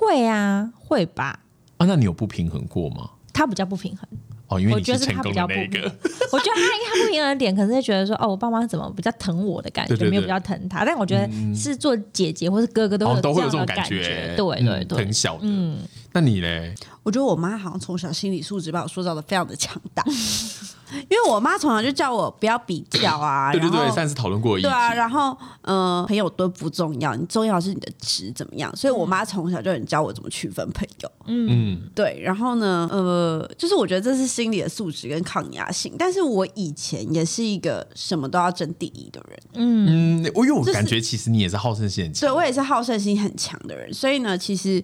[0.08, 1.40] 会啊，会吧。
[1.78, 3.10] 啊，那你有不平衡过吗？
[3.34, 4.08] 他比较不平衡，
[4.48, 5.92] 哦，因为你我觉得是成功的他比较不那个平衡。。
[6.32, 10.84] 我觉得他应该他不平衡的点，可能是觉得说，哦，我爸妈怎么比较疼我的感觉，对对对没有比较疼他。
[10.86, 15.42] 但我觉得是做姐姐或是哥哥都会都会有这种感种觉，对对嗯对很，小的。
[15.44, 15.78] 嗯，
[16.18, 16.74] 那你嘞？
[17.04, 20.04] 我觉得我妈好像从小心理素质把我塑造的非常的强大，
[21.08, 24.68] 因为我妈从小就叫我不要比较啊，对对对，上次讨论过的议题。
[24.68, 28.76] 对啊，然后呃，朋友都不重要，你重要的是你的值怎么样。
[28.76, 31.12] 所以我妈从小就很教我怎么区分朋友。
[31.28, 35.94] 嗯，对，然后呢，呃，就是我觉得这是心理的素质跟抗压性。
[36.00, 42.28] 但是我以前也是一个什么都要争第一的人，嗯，我因为我感觉其实你也是好胜心很强。
[42.28, 43.94] 对我也是好胜心很强的人。
[43.94, 44.84] 所以呢，其实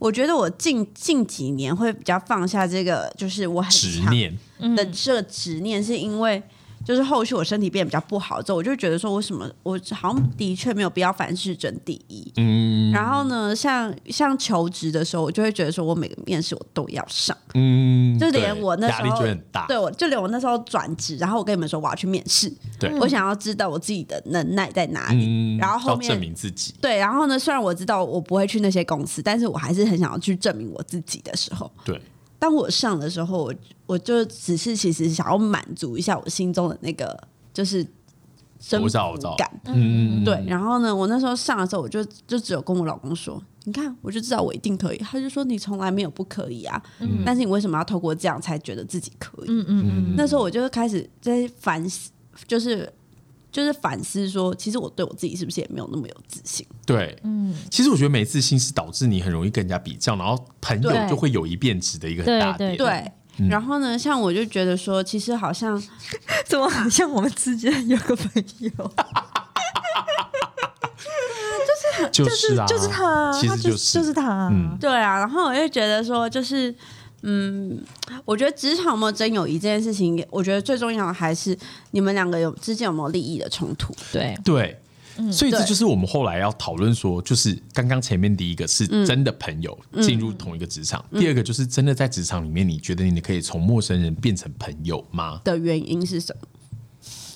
[0.00, 4.38] 我觉得我近近几年会比较放下这个，就是我很强执念，
[4.74, 6.42] 的这个执念，是因为
[6.84, 12.32] 就是后续我身体变得比较不好之后，我就觉得说，为什么我好像的确没有必要凡事争第一。
[12.36, 19.66] 嗯然后呢，像像求职的时候，我就会觉得说我每个面试我都要上，嗯，就连我那时候压力就很大。
[19.66, 26.74] 对我就连我那时候转职，然后我跟你们说我要去面试，对我想要知道我自己的能耐在哪里，嗯，然后后面证明自己。
[26.80, 32.00] 对，然后呢，虽然我知道我不会去那些公司，但是我还是很想要去证明我自己的时候，对，
[32.40, 33.54] 当我上的时候，我
[33.86, 37.16] 我就只是其实想要满足一下我心中的那个
[37.52, 37.86] 就是
[38.58, 38.88] 征服
[39.36, 39.60] 感。
[39.66, 46.82] 嗯，对，然后呢，我那时候上的时候，我就就只有跟我老公说：“你看，我就知道我一定可以。”他就说：“你从来没有不可以啊，
[47.24, 52.10] 但是你为什么要透过这样才觉得自己可以？”嗯嗯嗯，那时候我就开始在反思，
[52.46, 52.90] 就是
[53.52, 56.66] 就是反思说，其实我对我自己是不是也没有那么有自信？
[56.86, 62.76] 对，嗯，其实我觉得没自信是导致你很容易跟人家比较，然后朋友就会有一变质的一个很大点。
[62.76, 63.12] 对对。
[63.48, 65.82] 然后呢，像我就觉得说，其实好像
[66.44, 68.70] 怎么好像我们之间有个朋友，
[72.12, 76.74] 就是啊，就是他，他其实就是就是他，嗯对啊，然后我就觉得说，就是
[77.22, 77.82] 嗯，
[78.24, 81.56] 我觉得职场有没有真友谊这件事情，我觉得最重要的还是
[81.90, 83.94] 你们两个有之间有没有利益的冲突。
[84.12, 84.78] 对，对。
[85.30, 95.42] 所以这就是我们后来要讨论说，就是刚刚前面第一个是真的朋友进入同一个职场，第二个就是真的在职场里面，你觉得你可以从陌生人变成朋友吗？
[95.44, 96.48] 的原因是什么？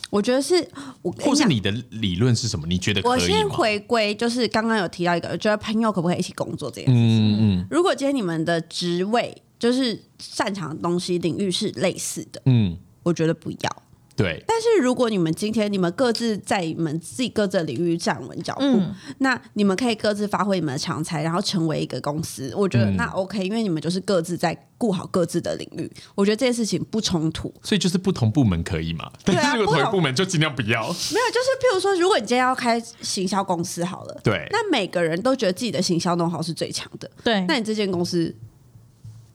[0.09, 0.67] 我觉得是
[1.03, 2.67] 我，或是你的理论是什么？
[2.67, 3.37] 你觉得我可以吗？
[3.37, 6.97] 先回归，就是刚刚有提到一个，我觉得朋友可不可以一起工作这件事情。
[6.97, 13.83] 嗯嗯如果今天你们的职位就是擅长的东西领域是类似的，嗯，我觉得不要。
[14.17, 22.53] 对，但是如果你们今天你们各自在你们自己各自的领域站稳脚步，嗯那你们可以各自发挥你们的长才，然后成为一个公司。
[22.55, 27.53] 我觉得嗯那 OK，因为你们就是各自在顾好各自的领域，我觉得这件事情不冲突。
[27.63, 29.11] 所以就是不同部门可以嘛？
[29.25, 30.83] 但 是如果同一不同部门就尽量不要。
[31.11, 38.33] 没有，就是譬如说，如果你今天要开行销公司好了，对，那每个人都觉得自己的行销弄好是最强的，对，那你这间公司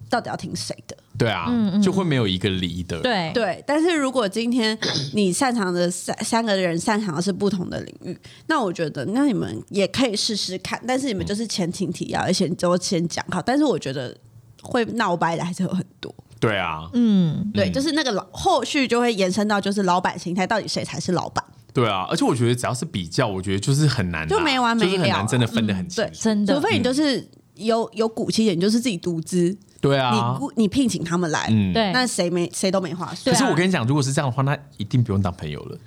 [0.09, 0.97] 到底要听谁的？
[1.17, 1.47] 对啊，
[1.83, 3.01] 就会没有一个 leader。
[3.01, 4.77] 对对，但是如果今天
[5.13, 8.17] 你擅长的三三个人擅长的是不同的领域，
[8.47, 13.41] 那我觉得那你们也可以试试看，但是你们就是前情提要，而且都先讲好。
[13.41, 14.15] 但是我觉得
[14.61, 21.43] 会闹掰的还是有很多，对啊，嗯，对，就是那个老后续就会延伸到就是老板心态，到底谁才是老板？
[21.71, 26.23] 对啊，而且我觉得只要是比较，我觉得就是很难啊，就没完没了就是很难真的分得很清对楚。
[26.23, 27.25] 真的除，非你就是
[27.59, 30.11] 有有骨气一点，就是自己独资，对啊。
[30.13, 33.31] 你，雇你聘请他们来，嗯，对，那谁没谁都没话说。
[33.31, 35.77] 可是我跟你讲，如果是这样的话，那一定不用当朋友了，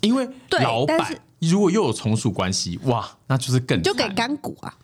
[0.00, 4.74] 因为对老板如果又有从属关系，哇，那就是更就给干股啊，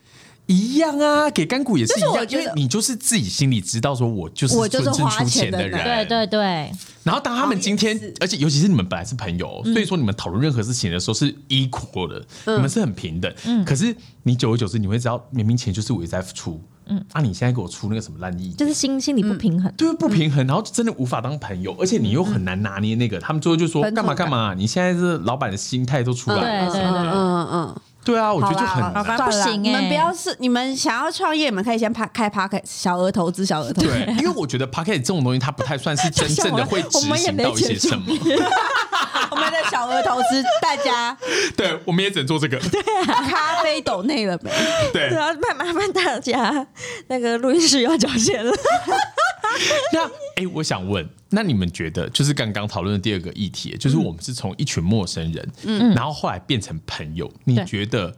[0.46, 5.82] 一样啊，给干股也是一样，因为你就是自己心里知道说，我就是我就是纯正花出钱的人。
[5.84, 6.70] 对对对，
[7.02, 9.72] 然后当他们今天而且尤其是你们本来是朋友，嗯。
[9.72, 13.32] 所以说你们讨论任何事情的时候是 equal 的，你们是很平等。
[13.64, 23.18] 可是你久而久之，你会知道，明明钱就是我一直在出，嗯，啊，你现在给我出那个什么烂意见，就是心心里不平衡，对不平衡，然后真的无法当朋友，而且你又很难拿捏那个。
[23.18, 26.72] 他们最后就说干嘛干嘛，你现在是老板的心态都出来了。
[26.72, 27.00] 对对对。
[27.00, 27.80] 嗯嗯嗯。
[28.06, 29.18] 对啊，我觉得就很好啦难。
[29.18, 33.88] 不行欸你们不要是你们想要创业，你们可以先拍开 p a 小额投资，小额投资。
[33.88, 38.04] 对，因为我觉得 p o c k e t 这种东西，它不太算是真正的会执行到一些什么。
[39.28, 41.16] 我们的小额投资，大家
[41.56, 42.56] 对，我们也只能做这个。
[43.28, 44.50] 咖啡抖内了没？
[44.92, 46.66] 对对，啊，麻麻烦大家，
[47.08, 48.52] 那个录音室要缴钱了。
[49.92, 58.14] 那哎、我想问，那你们觉得，就是刚刚讨论的第二个议题，就是我们是从一群陌生人，嗯，然后后来变成朋友，你觉得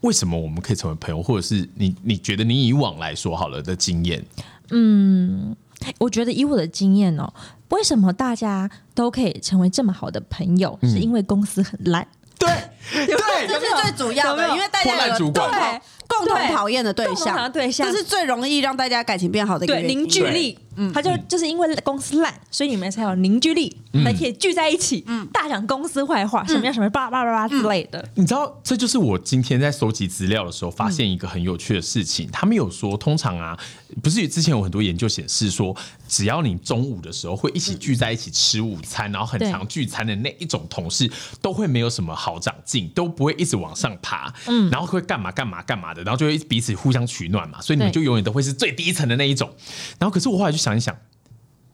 [0.00, 4.24] 为什么我们可以成为朋友，或者是你你觉得你以往来说好了的经验，
[4.70, 5.56] 嗯
[5.98, 7.32] 我觉得以我的经验哦，
[7.70, 12.06] 为什么大家都可以成为这么好的朋友，是因为公司很烂。
[12.38, 12.48] 对
[12.92, 15.44] 这对， 是最主要的，因为大家共同
[16.08, 20.58] 共同讨厌的对象，对象这是最容易让大家感情变好的一个凝聚力，
[20.92, 28.06] 他就就是因为公司烂，所以你们才有凝聚力，才可以聚在一起，大讲公司坏话，什么样什么叭叭叭叭之类的。
[28.14, 32.28] 你知道，这就是我今天在收集资料的时候发现一个很有趣的事情。
[32.30, 33.58] 他们有说，通常啊，
[34.02, 35.76] 不是之前有很多研究显示说，
[36.08, 41.10] 只要你中午的时候会一起聚在一起吃午餐，然后很常聚餐的那一种同事，
[41.40, 49.50] 都会没有什么好长进，都不会一直往上爬，嗯，然后会干嘛干嘛干嘛的，然后就会彼此互相取暖嘛，所以你们就永远都会是最低层的那一种。
[49.98, 50.96] 然后，可是我后来就想一想。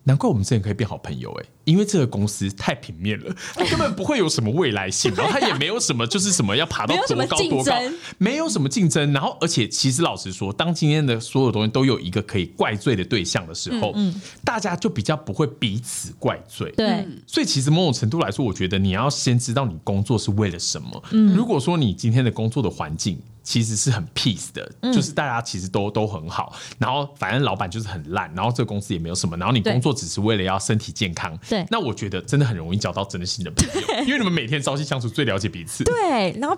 [0.04, 7.74] 难怪我们之前可以变好朋友哎、因为这个公司太平面了， 它根本不会有什么未来性，然后它也没有什么就是什么要爬到多高多高，
[8.16, 9.12] 没有什么竞争。
[9.12, 13.94] 然后，而且其实老实说，当今天的所有东西都有一个可以怪罪的对象的时候，
[14.42, 16.72] 大家就比较不会彼此怪罪。
[16.74, 21.02] 对，所以其实某种程度来说，我觉得你要先知道你工作是为了什么。
[21.10, 35.84] 嗯如果说你今天的工作的环境其实是很 peace 的，嗯就是大家其实都都很好，然后反正老板就是很烂，然后这个公司也没有什么，然后你工作只是为了要身体健康，对那我觉得真的很容易交到真的新的朋友，因为你们每天朝夕相处，最了解彼此。
[35.84, 36.56] 对，然后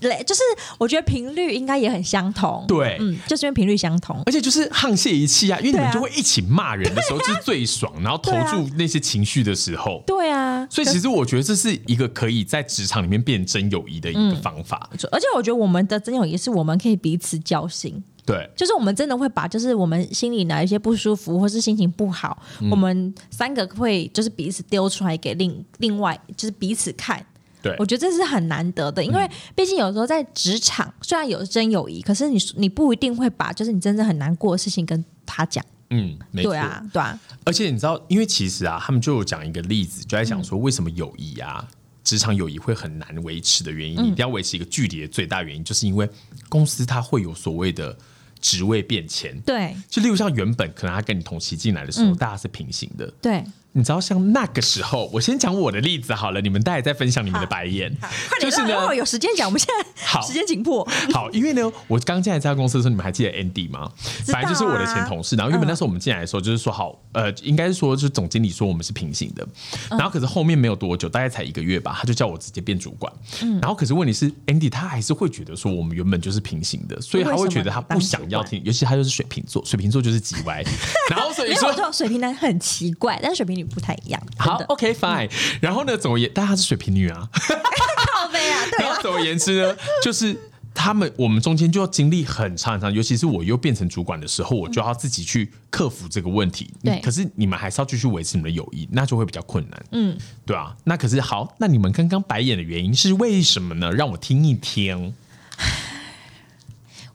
[0.00, 0.42] 嘞，就是
[0.78, 2.64] 我觉得频率应该也很相同。
[2.68, 4.22] 对嗯，就是因为频率相同。
[4.26, 10.02] 而且就是沆瀣一气啊，因为你们就会一起骂人的时候，是最爽，然后投注那些情绪的时候。
[10.06, 14.90] 对啊，所以其实我觉得这是一个可以在职场里面变真友谊的一个方法。
[15.10, 27.24] 而且我觉得我们的真友谊是我们可以彼此交心，对，就是我们真的会把就是我们心里哪一些不舒服或是心情不好，嗯我们三个会就是彼此丢出来给另另外就是彼此看。
[27.62, 35.64] 对我觉得这是很难得的，因为毕竟有时候在职场虽然有真友谊，可是你你不一定会把就是你真正很难过的事情跟他讲。
[35.90, 36.50] 嗯，没错。
[36.50, 41.66] 对啊，对啊，而且你知道，因为其实啊，他们就有讲一个例子，就在讲说为什么友谊啊。
[42.04, 46.08] 职场友谊会很难维持的原因，你一定要维持一个距离的最大原因，就是因为
[46.48, 47.98] 公司它会有所谓的
[48.46, 49.36] 职位变迁。
[49.40, 53.12] 对就例如像原本可能他跟你同期进来的时候，大家是平行的。
[53.20, 53.44] 对，
[53.76, 57.94] 你知道，像那个时候，我先讲我的例子好了，你们待会再分享你们的白眼。
[58.40, 60.82] 就是呢有时间讲，我们现在好时间紧迫。
[61.12, 63.92] 好，因为呢，我刚进来这家公司的时候，你们还记得 Andy 吗？
[64.28, 65.36] 反正就是我的前同事。
[65.36, 69.46] 然后原本那时候我们进来的时候，就是说好，呃，应该是说，就是总经理说我们是平行的。
[69.90, 73.12] 嗯然后可是后面没有多久，大概才一个月吧，他就叫我直接变主管。
[73.42, 80.64] 嗯然后可是问题是，Andy 他还是会觉得说我们原本就是平行的，所以他会觉得他不想要听，尤其他又是水瓶座，水瓶座就是叽歪。
[81.10, 84.22] 然后所以说水瓶男很奇怪，但是水瓶女不太一样。
[84.36, 85.30] 好，OK fine。
[85.60, 87.28] 然后呢，总而言，但她是水瓶女啊。
[87.32, 90.36] 靠背啊，对然后总而言之呢，就是
[90.74, 96.72] 他们我们中间就要经历很长很长，尤其是我又变成主管的时候，我就要自己去克服这个问题。
[96.84, 99.84] 对可是你们还是要继续维持你们的友谊，那就会比较困难。
[99.92, 100.74] 嗯，对啊。
[100.84, 103.90] 那可是好，那你们刚刚白眼的原因是为什么呢？
[103.90, 105.14] 让我听一听。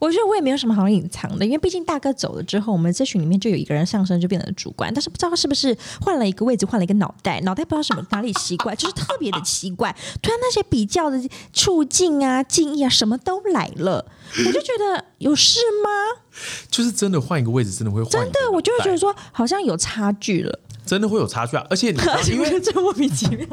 [0.02, 9.94] 我觉得我也没有什么好隐藏的，因为毕竟大哥走了之后，我们这群里面就有一个人上升，就变成了主管，但是不知道是不是换了一个位置，换了一个脑袋，脑袋不知道什么哪里奇怪，就是特别的奇怪。
[10.20, 11.16] 突然那些比较的
[11.52, 14.04] 处境啊、敬意啊，什么都来了，
[14.44, 15.88] 我就觉得有事吗？
[16.68, 20.58] 就是真的换一个位置，真的会换真的，我就会觉得说好像有差距了。
[20.84, 21.64] 真的会有差距啊！
[21.70, 21.98] 而且你
[22.32, 23.46] 因为我觉得最莫名其妙，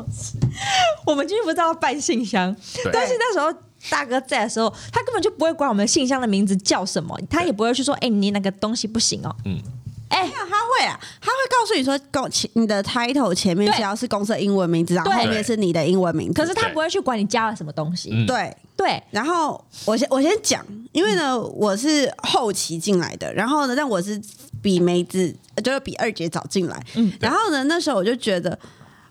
[1.05, 2.53] 我们今天不是要办信箱，
[2.91, 3.53] 但是那时候
[3.89, 9.36] 大哥在的时候，他根本就不会管我们信箱的名字叫什么，他也不会去说，哎、你那个东西不行哦。
[9.45, 9.61] 嗯。
[10.09, 16.34] 哎、他会啊，他会告诉你说，公前你的 title 前面对是要是公司的英文名字，然后后面是你的英文名字。
[16.34, 18.09] 可是他不会去管你加了什么东西。
[18.11, 24.19] 嗯对，对，然后我先我先讲，因为呢我是后期进来的，然后呢，但我是
[24.63, 28.57] 比梅子，呃就是比二姐早进来，嗯然后呢那时候我就觉得，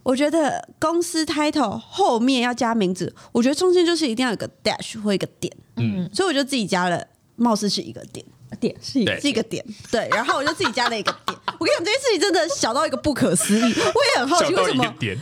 [0.08, 7.06] 我觉得公司 title 后面要加名字，我觉得中间就是一定要有个 dash 或一个点，嗯所以我就自己加了，
[7.36, 8.24] 貌似是一个点。
[8.58, 11.38] 点是一是一个点，对，然后我就自己加了一个点。
[11.60, 14.98] 我跟你讲，这件事情真的小到一个不可思议，我也很好奇为什么小到一个。
[14.98, 15.18] 点，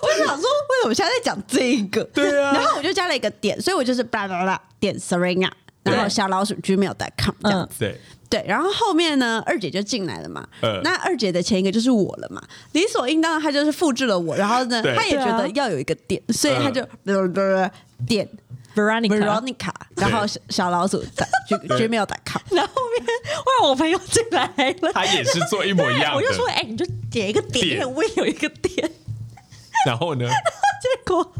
[0.00, 2.04] 我就想说，为什么现在在讲这一个？
[2.14, 5.50] 对啊然后我就加了一个点，所以我就是巴拉巴拉点 Serena，
[5.92, 7.74] 然后小老鼠 gmail.com 这样子。
[7.78, 10.46] 对，对，然后后面呢，二姐就进来了嘛。
[10.60, 16.86] 呃那二姐的前一个就是我了嘛，理所应当的，她就是复制了我，然后呢，她也觉得要有一个点，所以她就
[18.06, 18.28] 点
[18.74, 21.26] Veronica，Veronica，然后小小老鼠在
[21.78, 22.42] gmail.com。
[22.50, 23.06] 然后后面
[23.36, 24.46] 后来我朋友进来
[24.82, 26.16] 了，他也是做一模一样的。
[26.16, 28.90] 我就说，哎、你就点一个点，点因为我也有一个点。
[29.86, 30.28] 然后呢？
[30.28, 31.32] 结果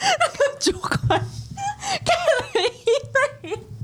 [0.00, 2.62] 那个主管看了一
[3.48, 3.75] 眼，他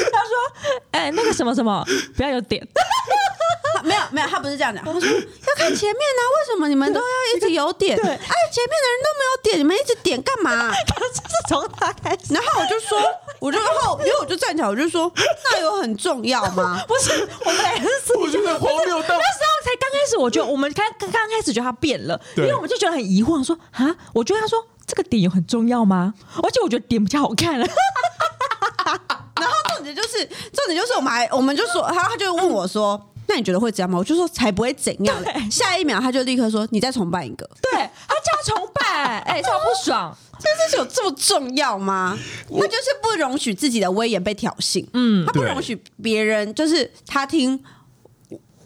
[0.00, 1.84] 说：“哎、那个什么什么，
[2.16, 2.66] 不要有点。
[3.74, 7.96] 他 没有没有，他不是这样讲，他说要看前面啊，为什么你们都要一直有点？
[7.96, 8.16] 对哎，
[8.52, 12.98] 前面的人都没有点，你们一直点干嘛？”这是从他开始，然后我就说，
[13.38, 15.10] 我就然后，因为我就站起来，我就说，
[15.52, 16.82] 那有很重要吗？
[16.88, 26.12] 不是我们两个是我觉得荒谬到那时候才刚开始，我觉得我们刚刚刚开始觉得他变了，因对为我们就觉得很疑惑，说啊，我觉得他说这个点有很重要吗？
[26.42, 27.60] 而且我觉得点比较好看。
[29.40, 33.06] 然后重点就是，重点就是我们还，我们就说，他他就问我说。
[33.26, 33.96] 那你觉得会怎样吗？
[33.96, 35.48] 我就说才不会怎样嘞。
[35.48, 37.48] 下一秒他就立刻说：“你再重办一个。
[37.62, 42.18] 对他叫他重办， 哎、超不爽。”这件事情有这么重要吗？
[42.48, 47.62] 他就是不容许自己的威严被挑衅，嗯，他不容许别人，就是他听。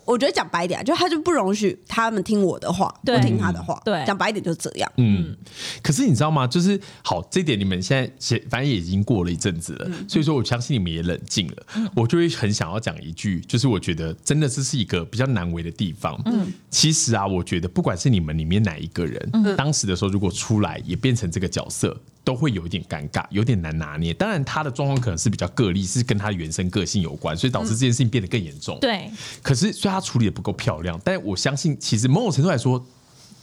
[0.05, 3.81] 我觉得讲白一点啊，就他就不容许他们听我的话，对我听他的话。
[3.85, 4.93] 对讲白一点就是这样。
[4.97, 5.37] 嗯，
[5.83, 6.47] 可是你知道吗？
[6.47, 11.67] 就是好，这点你们现在反正也已经过了一阵子了，所以说我相信你们也冷静了。
[11.95, 16.21] 我就会很想要讲一句，就是我觉得真的这是一个比较难为的地方。
[16.27, 21.97] 嗯，其实啊，我觉得不管是你们里面哪一个人，当时的时候如果出来也变成这个角色。
[22.25, 24.15] 都会有一点尴尬，有点难拿捏。
[24.15, 28.79] 当然，他的状况可能是比较个例，是跟他原生个性有关，所以导致这件事情变得更严重。
[28.81, 29.11] 对，
[29.43, 30.99] 可是，所以他处理的不够漂亮。
[31.05, 32.83] 但我相信，其实某种程度来说，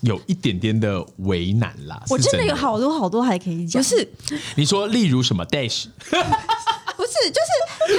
[0.02, 2.02] 有一点点的为难啦。
[2.08, 3.82] 是我真的有好多好多还可以讲。
[3.82, 4.10] 不是，
[4.56, 5.86] 你说，例如什么 dash？
[6.10, 7.94] 不是，就是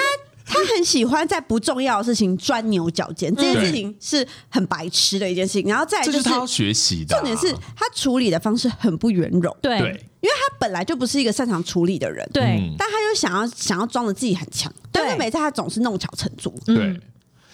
[0.44, 5.68] 他，他很喜欢在不重要的事情钻牛角尖，这件事情是很白痴的一件事情。
[5.68, 12.42] 然后再来就是他要学习的啊、重点是他处理的方式很不圆融，对对，因为他本来就不是一个擅长处理的人，对。
[12.42, 16.98] 嗯但他又想要想要装的自己很强，但是每次他总是弄巧成拙，对。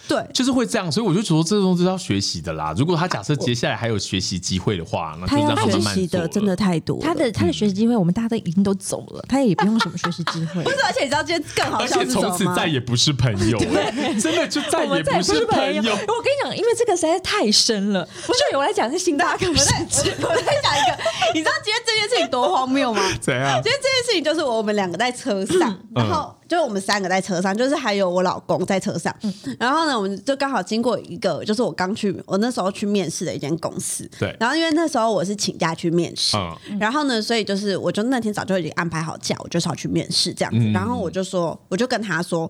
[0.09, 0.25] 对。
[0.33, 2.73] 就是会这样，所以我就觉得这种是要学习的啦。
[2.75, 10.69] 如果他假设接下来还有学习机会的话，那就让他他要学习的真的太多，他的他的学习机会，我们大家都已经都走了，他也不用什么学习机会 不。
[10.71, 12.29] 是，而且你知道今天更好笑是什么吗？
[12.29, 15.81] 从此再也不是朋友了，真的就再也不是是朋友。
[15.83, 20.97] 我跟你讲，因为这个实在是太深了，不是我来讲是星巴克我在我在讲一个，
[21.33, 23.01] 你知道今天这件事情多荒谬吗？
[23.21, 23.71] 怎样今？
[23.71, 29.15] 天这件事情就是我们两个在车上，然后就是我们三个在车上，就是还有我老公在车上。
[29.59, 34.09] 然后呢，我们就刚好经过一个，就是我刚去，我那时候去面试的一间公司。
[34.19, 36.35] 对然后因为那时候我是请假去面试，
[36.71, 40.71] 嗯然后呢，所以就是我就那天早就已经安排好假，我就是要去面试这样子。
[40.71, 42.49] 然后我就说，我就跟他说，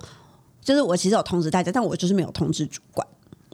[0.63, 3.05] 就是我其实有通知大家，但我就是没有通知主管。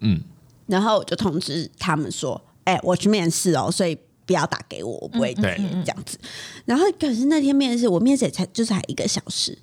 [0.02, 0.22] 嗯，
[0.68, 6.20] 然后我就通知他们说，哎、我去面试哦，所以不要打给我，我不会接对这样子。
[6.66, 9.58] 然后可是那天面试，我面试也才就是才一个小时，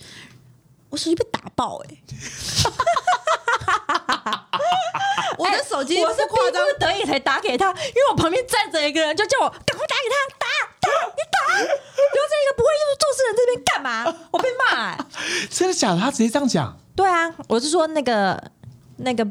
[0.93, 1.89] 我手机被打爆哎、
[5.39, 10.47] 我的手机我是是夸张逼不得已才打给他，因为我旁边站着一个人，就叫我赶快打给他，打
[10.81, 12.69] 打你打，留着一个不会
[13.01, 14.05] 做事人这边干嘛？
[14.31, 14.99] 我被骂、欸。
[15.51, 15.99] 真的假的？
[15.99, 16.77] 他直接这样讲？
[16.95, 18.51] 对啊，我是说那个
[18.99, 19.27] 那个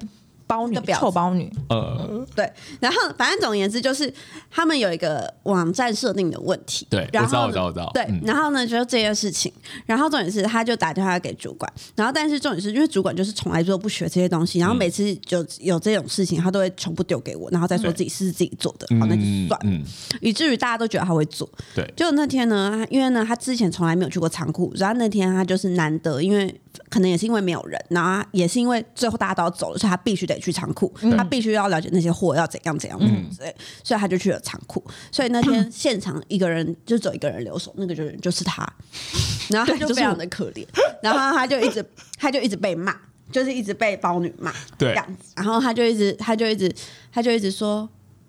[0.51, 4.13] 包女那个婊臭包女，呃，对，然后反正总而言之，就是
[4.49, 6.85] 他们有一个网站设定的问题。
[6.89, 7.91] 对然后我知道我知道我知道。
[7.93, 8.21] 对，嗯。
[8.25, 9.49] 然后呢，就是这件事情，
[9.85, 19.51] 然后重点是，他就打电话给主管，然后但是重点是因为主管就是从来都不学这些东西，然后每次有有这种事情，他都会全部丢给我，然后再说自己是自己做的，好，那就算。
[19.51, 19.81] 了，嗯，
[20.19, 21.49] 以至于大家都觉得他会做。
[21.73, 26.53] 对，就那天呢，因为呢，他之前从来没有去过仓库，然后那天他就是难得，因为
[26.89, 34.83] 可能也是因为没有人，然后也是因为最后大家都要走了，所以他必须得去仓库，他必须要了解那些货要怎样怎样怎样之类，所以他就去了仓库。
[35.11, 38.67] 所以那天现场一个人就只有一个人留守，那个人就是他，
[39.49, 40.65] 然后他就非常的可怜，
[41.01, 41.85] 然后他就一直
[42.17, 42.95] 他就一直被骂。
[43.31, 46.69] 就是一直被包女骂，对这样子，然后他就一直，他就一直，
[47.13, 47.87] 他就一直说，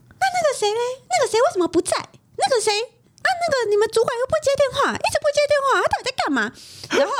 [0.08, 0.78] 那那个谁嘞？
[1.10, 1.96] 那个谁为什么不在？
[2.36, 2.72] 那个谁
[3.22, 3.28] 啊？
[3.42, 6.52] 那个你们主管又不接电话，一直不接电话，他到底在干嘛？
[6.90, 7.12] 然后，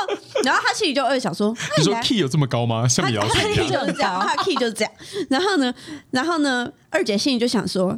[0.43, 2.87] 然后他心里就二想说， 那你说来 key 有这么高吗？
[2.87, 3.81] 像米老他的鼠一 key 样？
[3.81, 4.93] 就是这样，他的 key 就是这样。
[5.29, 5.73] 然后呢，
[6.11, 7.97] 然后呢，二姐心里就想说。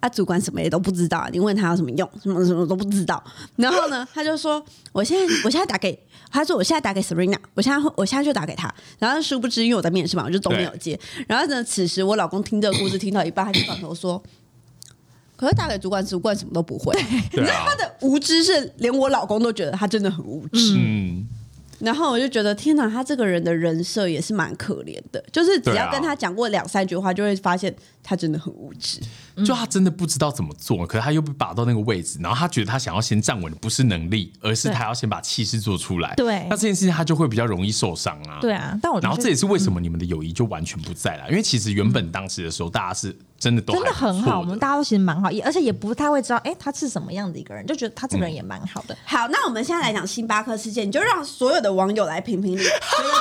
[0.00, 2.08] 啊，主管什么也都不知道，你问他有什么用？
[2.22, 3.20] 什么什么都不知道。
[3.56, 6.00] 然后呢，他就说：“我现在，我现在打给
[6.30, 10.96] 他说，我现在打给 Serena，我现在我现在就打给他。”然后殊不知，因为我在面试嘛，我就都没有接。
[11.26, 14.22] 然后呢，此时我老公听这个故事听到一半，他就转头说
[15.38, 16.92] ：“可是打给主管，主管什么都不会。
[17.30, 20.74] ”你知道他，的无知是连我老公都觉得他真的很无知。
[20.76, 21.24] 嗯，
[21.78, 27.72] 然后我就觉得天哪，他这个人的人设也是蛮可怜的，就是只要跟他讲过两三句话，就会发现
[28.02, 29.00] 他真的很无知。
[29.46, 36.12] 就他真的不知道怎么做，可是他又被拔到那个位置，然后他觉得他想要先站稳的不是能力，而是他要先把气势做出来。
[36.16, 38.40] 对那这件事情他就会比较容易受伤啊。
[38.40, 48.96] 对啊，但我然后这也是为什么你们的友谊就完全不在了，因为其实原本当时的时候，大家是真的都真的很好，我们大家都其实蛮好，也而且也不太会知道，哎，他是什么样的一个人，就觉得他这个人也蛮好的。
[49.04, 52.74] 好，那我们现在来讲星巴克事件，你就让所有的网友来评评理， 觉得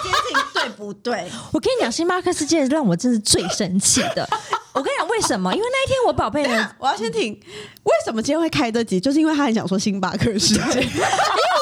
[0.03, 1.30] 这件事情对不对？
[1.51, 4.28] 我跟你讲，星巴克事件让我真是最生气的。
[4.74, 5.53] 我跟你讲为什么？
[5.53, 8.99] 因为那一天我宝贝呢， 我要先听，为什么今天会开这集？
[8.99, 10.65] 就是因为他很想说星巴克事件。
[10.65, 11.05] 因为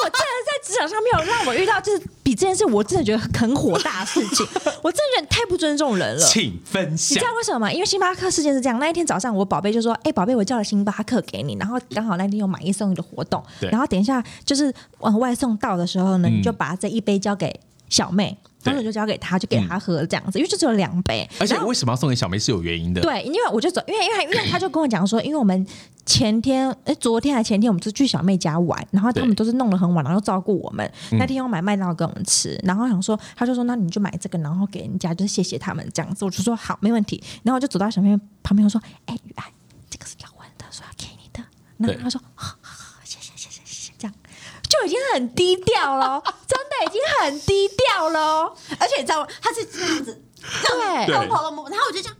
[0.02, 4.44] 我真的在职场上没有让我遇到就是比这件事，我真的觉得很火大的事情。
[4.82, 6.26] 我真的觉得太不尊重人了。
[6.26, 7.72] 请分享你知道为什么吗？
[7.72, 23.00] 因为星巴克事件是这样，那一天早上我宝贝就说：“哎、宝贝，我叫了星巴克给你，然后刚好那天有买一送一的活动，然后等一下就是往外送到的时候呢，嗯你就把这一杯交给小妹，对然后我就交给他，就给他喝这样子，因为就只有两杯，而且然后为什么要送给小梅是有原因的。
[23.00, 25.66] 对，因为我就走，因为因为因为他就跟我讲说，因为我们
[26.04, 30.86] 前天哎昨天还前天我们是去小妹家玩，然后他们都是弄得很晚，然后照顾我们。
[31.10, 36.24] 嗯那天要买麦当劳给我们吃，然后想说他就说那你就买这个，然后给人家就是谢谢他们这样子。
[36.24, 39.44] 我就说好没问题，然后我就走到小妹旁边我说哎雨爱
[39.88, 41.42] 这个是要问的，说要给你的。
[41.78, 44.14] 然后对他说好好好谢谢谢谢谢谢这样。
[44.68, 48.54] 就已经很低调了， 真的已经很低调了。
[48.78, 49.28] 而且你知道吗？
[49.40, 50.22] 他是这样子，
[50.62, 52.16] 对对偷跑了摸，然后我就这样，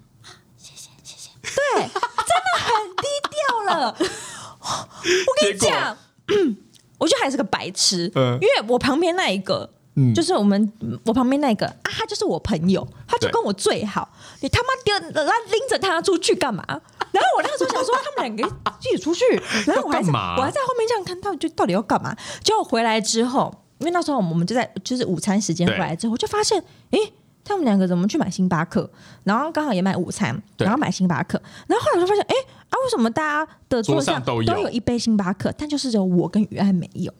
[0.56, 3.96] 谢谢谢谢对，真的很低调了。
[4.00, 5.96] 我跟你讲，
[6.98, 9.70] 我觉得还是个白痴，嗯因为我旁边那一个。
[9.96, 10.72] 嗯就是我们
[11.04, 14.08] 我旁边那个啊，他就是我朋友，他就跟我最好。
[14.40, 16.62] 你他妈丢拉拎着他出去干嘛？
[16.68, 19.24] 然后我那个时候想说，他们两个一起出去，
[19.66, 22.14] 然后我还在我还在后面这样看到，就到底要干嘛？
[22.44, 28.90] 结果回来之后，因为那时候我们就在就是午餐时间回来之后，我就发现，诶，他们两个怎么去买星巴克？
[29.24, 32.34] 然后刚好也买午餐，然后买星巴克，然后后来我就发现，诶，
[32.68, 37.10] 啊，为什么大家的桌桌上上都有有一杯星巴克，但就是只有我跟于安没有？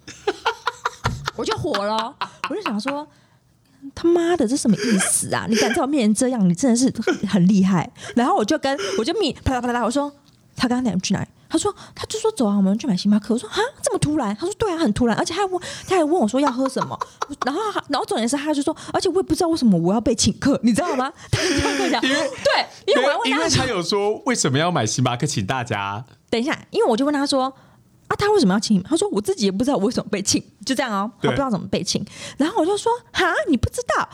[1.36, 2.14] 我就火了，
[2.50, 3.06] 我就想说。
[3.94, 5.46] 他妈的，这什么意思啊？
[5.48, 6.92] 你敢在我面前这样，你真的是
[7.28, 7.88] 很厉害。
[8.16, 10.12] 然后我就跟我就密啪啦啪啦我说
[10.56, 11.28] 他刚刚两去哪里？
[11.48, 13.32] 他说他就说走啊，我们去买星巴克。
[13.32, 14.34] 我说啊，这么突然？
[14.34, 16.98] 他说对啊，很突然，而且他还问他还问我说要喝什么。
[17.44, 21.12] 然后他然后重点是他就说，而且我也不知道为什么我要被请客，你知道吗？
[21.30, 27.54] 他就这样跟我讲，因为对，因为我要问他因为他有说为什么要买星巴克，请大家等一下，因为我就问他说。
[28.08, 28.88] 啊，他为什么要请你们？
[28.88, 32.04] 他说我自己也不知道我为什么被请，就这样哦，他不知道怎么被请。
[32.38, 34.08] 然后我就说哈，你不知道啊？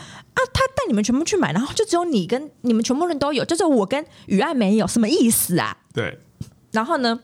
[0.53, 5.77] 他带你们全部去买，然后就只有你跟你们全部人都有，就是我跟雨爱没有，什么意思啊？
[5.93, 6.19] 对
[6.71, 7.21] 然后呢，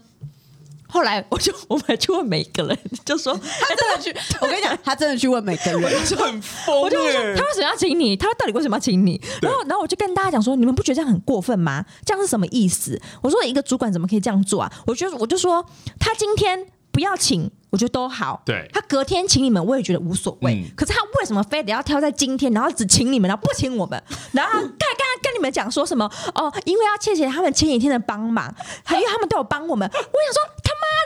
[0.88, 4.10] 后来我就我们去问每个人，就说他真的去，
[4.40, 8.16] 我跟你讲，他真的去问每个人，就很疯我就说他为什么要请你？
[8.16, 9.20] 他到底为什么要请你？
[9.42, 11.84] 然后，然后我就跟大家讲说，你们不觉得这样很过分吗？
[12.04, 13.00] 这样是什么意思？
[13.22, 14.72] 我说一个主管怎么可以这样做啊？
[14.86, 15.64] 我觉得我就说
[16.00, 17.50] 他今天不要请。
[17.70, 20.54] 我觉得都好，对他隔天请你们，我也觉得无所谓。
[20.54, 24.02] 嗯可是他为什么非得要挑在今天，然后只请你们，然后不请我们？
[24.32, 26.10] 然后他刚刚跟你们讲说什么？
[26.34, 28.50] 哦，因为要谢谢他们前几天的帮忙，
[28.82, 29.86] 还因为他们都有帮我们。
[29.86, 30.57] 我想说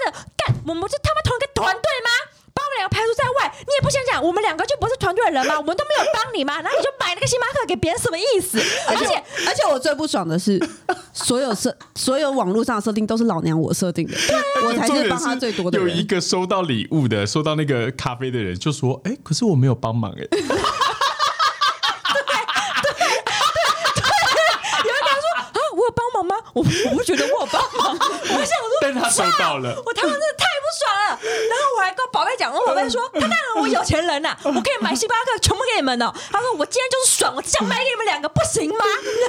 [0.04, 2.10] 的，干，我们不是他妈同一个团队吗？
[2.54, 5.56] 把我们两个排除在外，你也不想讲，我们两个就不是团队的人吗？
[5.58, 6.60] 我们都没有帮你吗？
[6.60, 8.60] 然后你就买那个星巴克给别人，什么意思？
[8.88, 9.14] 而且
[9.48, 10.60] 而且我最不爽的是，
[11.14, 14.14] 所有设所有网络上的设定都是老娘我设定的，
[14.66, 16.04] 我才是帮他最多的有一。
[16.04, 20.48] 个收到礼物的，收到那个咖啡的人就说：“哎、可是我没有帮忙哎、有人
[25.00, 26.36] 跟他说啊，我有帮忙吗？
[26.52, 31.18] 我我不觉得我有帮忙， 我想说，但他收到了我他妈真的太不爽了。
[31.22, 36.12] 然后我还跟我宝贝讲，我宝贝说，他当然我有钱人呐、我可以买星巴克全部给你们哦。
[36.30, 38.84] 他说我今天就是爽，我只想买给你们两个，不行吗？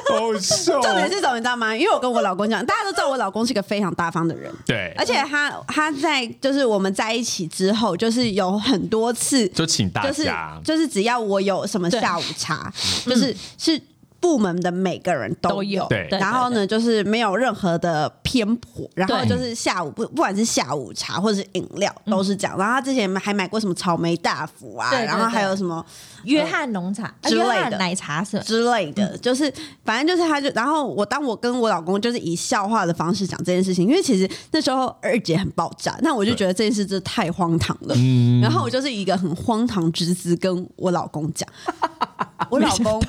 [0.10, 0.80] 好笑。
[0.84, 1.76] 重点是什么，你知道吗？
[1.76, 12.72] 因为我跟我老公讲，大家都知道我老公是一个非常大方的人，对，而且他他在就是我们在一起之后，就是有很多次就请大就是家，就是只要我有什么下午茶，
[13.06, 13.80] 就是是
[14.24, 22.58] 部门的每个人都都有对然后呢，就是没有任何的偏颇，然后就是下午不不管是下午茶或者是饮料都是这样。
[22.58, 25.86] 然后他之前还买过什么草莓大福啊，对对然后还有什么
[26.24, 27.78] 约翰浓茶、之类的。
[27.78, 29.52] 奶茶是吧之类的，就是
[29.84, 38.40] 反正就是他就，然后我当我跟我老公就是以笑话的方式讲这件事情，因为其实那时候二姐很爆炸，那我就觉得这件事真的太荒唐了，嗯。
[38.40, 41.50] 然后我就是以一个很荒唐之姿跟我老公讲，
[42.50, 43.02] 我老公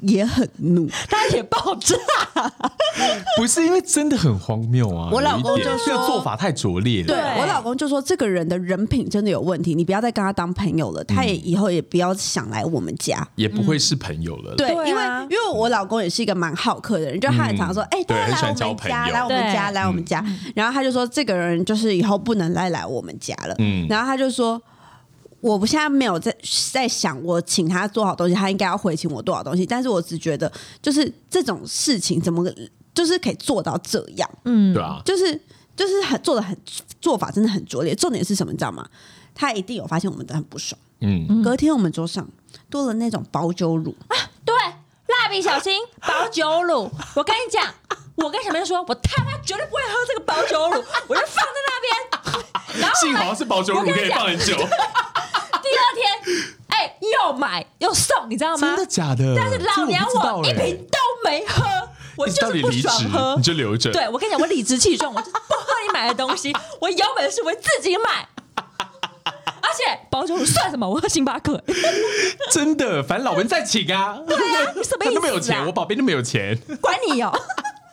[0.00, 0.88] 也很怒。
[1.08, 1.96] 他也爆炸，
[3.36, 5.10] 不是因为真的很荒谬啊！
[5.12, 7.06] 我老公就说做法太拙劣了。
[7.06, 13.26] 对对我老公就说这个人的人品真的有问题，你不要再跟他当朋友了，他也以后也不要想来我们家。
[13.36, 14.54] 也不会是朋友了。
[14.56, 20.24] 对，因为因为我老公也是一个蛮好客的人，就他很常说，哎、大家对很喜欢来我们家，交朋友来我们家，来我们家。
[20.54, 23.54] 然后他就说，这个人就是以后不能再来我们家了。
[23.58, 24.60] 嗯然后他就说。
[25.40, 26.36] 我不现在没有在
[26.72, 30.50] 在想我请他多少东西，他应该要回请我多少东西，但是我只觉得
[30.82, 32.44] 就是这种事情怎么
[32.94, 35.40] 就是可以做到这样，嗯对，啊，就是
[35.76, 36.56] 就是很做的很
[37.00, 37.94] 做法真的很拙劣。
[37.94, 38.84] 重点是什么，你知道吗？
[39.34, 40.76] 他一定有发现我们的很不爽。
[41.00, 42.28] 嗯，隔天我们桌上
[42.68, 44.52] 多了那种保酒乳啊，对，
[45.06, 47.64] 蜡笔小新保酒乳，我跟你讲，
[48.18, 58.76] 我跟小明说，我他妈绝对不会喝这个保酒乳，我就放在那边，然后幸好是保酒乳可以放很久，第二天，哎、又买又送，你知道吗真？
[58.76, 59.34] 的假的？
[59.36, 61.64] 但是老娘我一瓶都没喝，
[62.16, 63.42] 我你就是不爽喝你。
[63.42, 63.92] 就留着。
[63.92, 68.28] 对，我跟你讲，我理直气壮，我就是不喝你买的东西，我有本事我自己买。
[69.60, 70.88] 而且保酒乳算什么？
[70.88, 71.62] 我喝星巴克，
[72.50, 74.18] 真的，反正老文在请啊。
[74.26, 76.58] 对啊你什么 意思啊他都没有钱，我宝贝都没有钱。
[76.80, 77.30] 管你哦。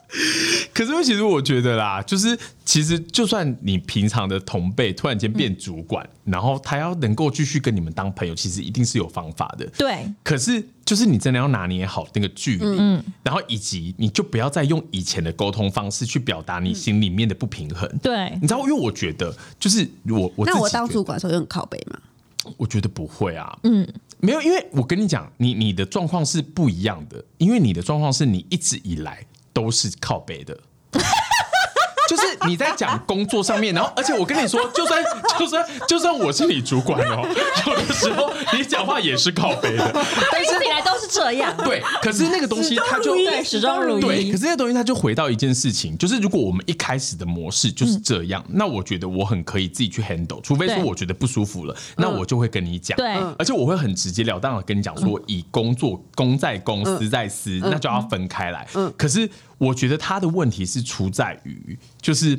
[0.72, 9.66] 可是其实我觉得啦，就是其实就算你平常的同辈突然间变主管，然后他要能够继续跟你们当朋友，其实一定是有方法的。
[9.76, 17.90] 对，可是就是你真的要拿捏好那个距离，嗯，然后以及你就不要再用以前的沟通方式去表达你心里面的不平衡。
[18.02, 21.98] 对你知道，因为我觉得就是我我那我当主管的时候就很靠背吗？
[22.56, 23.84] 我觉得不会啊，嗯，
[24.20, 29.26] 没有，因为我跟你讲，你你的状况是不一样的，因为你的状况是你一直以来
[29.56, 30.54] 都是靠背的。
[32.08, 35.02] 就是你在讲工作上面，然后而且我跟你说，就算
[35.36, 37.26] 就算就算我是你主管哦，
[37.66, 40.55] 有的时候你讲话也是靠背的，但是
[41.06, 41.56] 是这样。
[41.64, 41.82] 对。
[42.02, 52.96] 可是那个东西它就对始终如一对，可是那个东西它就回到一件事情，就是如果我们一开始的模式就是这样，那我觉得我很可以自己去 handle，除非说我觉得不舒服了，那我就会跟你讲。
[52.96, 58.66] 对而且我会很直截了当的跟你讲说，以工作公在公，私在私，那就要分开来。
[58.96, 59.28] 可是
[59.58, 62.38] 我觉得他的问题是出在于，就是。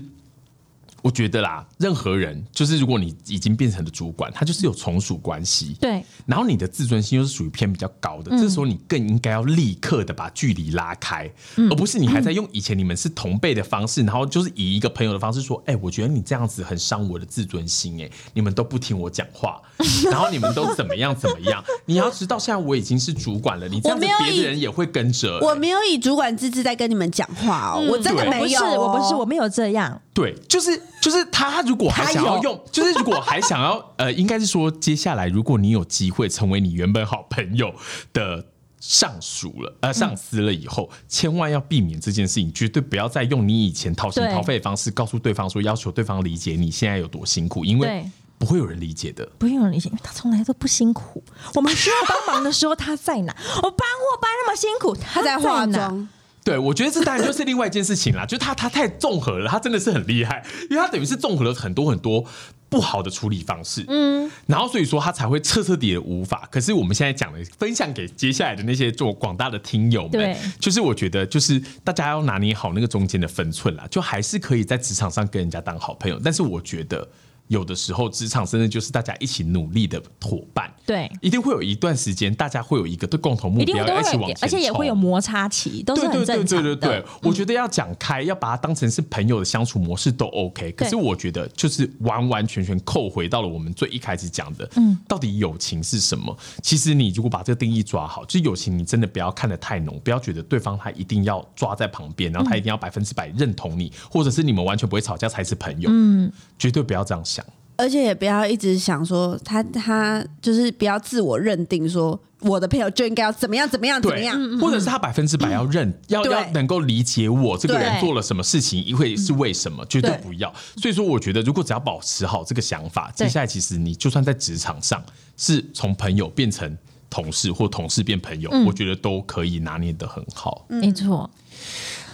[1.03, 5.75] 我觉得啦，任何人就是如果你已经变成了主管，他就是有从属关系。
[5.79, 19.61] 对，然后你的自尊心又是属于偏比较高的，这时候你更应该要立刻的把距离拉开，而不是你还在用以前你们是同辈的方式，然后就是以一个朋友的方式说，哎、我觉得你这样子很伤我的自尊心，哎，你们都不听我讲话，
[20.11, 21.63] 然后你们都怎么样怎么样？
[21.85, 29.27] 你要知道，现在我已经是主管了，你这样子我没有以别的人也会跟着、我没有以主管之姿在跟你们讲话哦，我真的对没有、不是，我不是，我哦。
[29.27, 30.01] 没有这样。
[30.13, 37.73] 对，就是就是他，如果还想要用，就是如果还想要，呃，应该是说，接下来如果你有机会成为你原本好朋友
[38.11, 38.45] 的
[38.81, 48.05] 上属了，呃，上司了以后，千万要避免这件事情，绝对不要再用你以前掏心掏肺的方式告诉对方说，要求对方理解你现在有多辛苦，因为
[48.37, 49.25] 不会有人理解的。
[49.37, 51.23] 不会有人理解，因为他从来都不辛苦。
[51.55, 53.33] 我们需要帮忙的时候他在哪？
[53.63, 55.65] 我搬货搬那么辛苦，他他在化。
[55.65, 56.09] 妆，
[56.47, 62.23] 对，我觉得这当然就是另外一件事情啦，就是他他太综合了，他真的是很厉害，因为他等于是综合了很多很多
[62.69, 66.47] 不好的处理方式，嗯，然后所以说他才会彻彻底底的无法。
[66.49, 77.05] 可是我们现在讲的，分享给接下来的那些做广大的听友们，就是我觉得就是大家要拿捏好那个中间的分寸啦，就还是可以在职场上跟人家当好朋友，但是我觉得。
[77.47, 81.09] 有的时候，职场真的就是大家一起努力的伙伴，对。
[81.21, 86.75] 一定会有一段时间，大家会有一个对共同目标一起往前，而且也会有摩擦期，都是对对对很正常的。
[86.75, 90.71] 对对对，我觉得要讲开，要把它当成是朋友的相处模式都 OK。
[90.73, 96.35] 可是我觉得就是完完全全扣回到了我们最一开始讲的，嗯，到底友情是什么？
[96.61, 107.36] 其实你如果把这个定义抓好，就是友情，你真的不要看得太浓，不要觉得对方他一定要抓在旁边，然后他一定要百分之百认同你，或者是你们完全不会吵架才是朋友，嗯，绝对不要这样想。
[107.77, 120.53] 而且也不要一直想说他他就是不要自我认定说我的朋友就应该要怎么样怎么样怎么对样，，或者是他百分之百要认，要要能够理解我这个人做了什么事情，会是为什么，绝对对不要。
[120.77, 125.03] 所以说，我觉得如果只要保持好这个想法，接下来其实你就算在职场上
[125.35, 126.77] 是从朋友变成
[127.09, 130.65] 同事，或同事变朋友，我觉得都可以拿捏的很好。
[130.67, 131.29] 没错。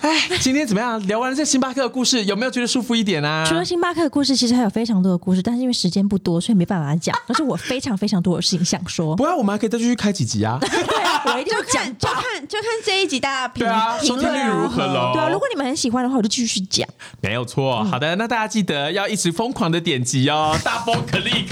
[0.03, 0.99] 哎，今天怎么样？
[1.07, 3.45] 聊完了这星巴克的故事，有没有觉得舒服一点啊？
[3.47, 7.17] 除了星巴克的故事，其实还有非常多的故事，但是因为时间不多，所以没办法讲。
[7.25, 9.15] 但是我非常非常多的事情想说。
[9.15, 10.59] 不然我们还可以再继续开几集啊。
[10.61, 10.69] 对
[11.01, 12.09] 啊，我一定讲看就。
[12.09, 15.11] 看就看这一集大家评对啊，评收听率论如何喽？
[15.13, 16.85] 对啊，如果你们很喜欢的话，我就继续讲。
[17.21, 21.47] 没有错，好的，那大家记得要一直疯狂的点击哦，大风 click。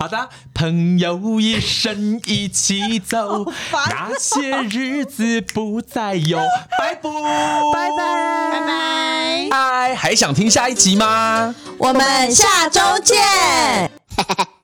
[0.00, 3.44] 好的，朋友一生一起走，
[3.90, 6.38] 那些日子不再有，
[6.78, 7.10] 拜拜，
[7.72, 9.48] 拜拜，拜拜。
[9.50, 11.54] 拜，还想听下一集吗？
[11.78, 13.16] 我们下周见。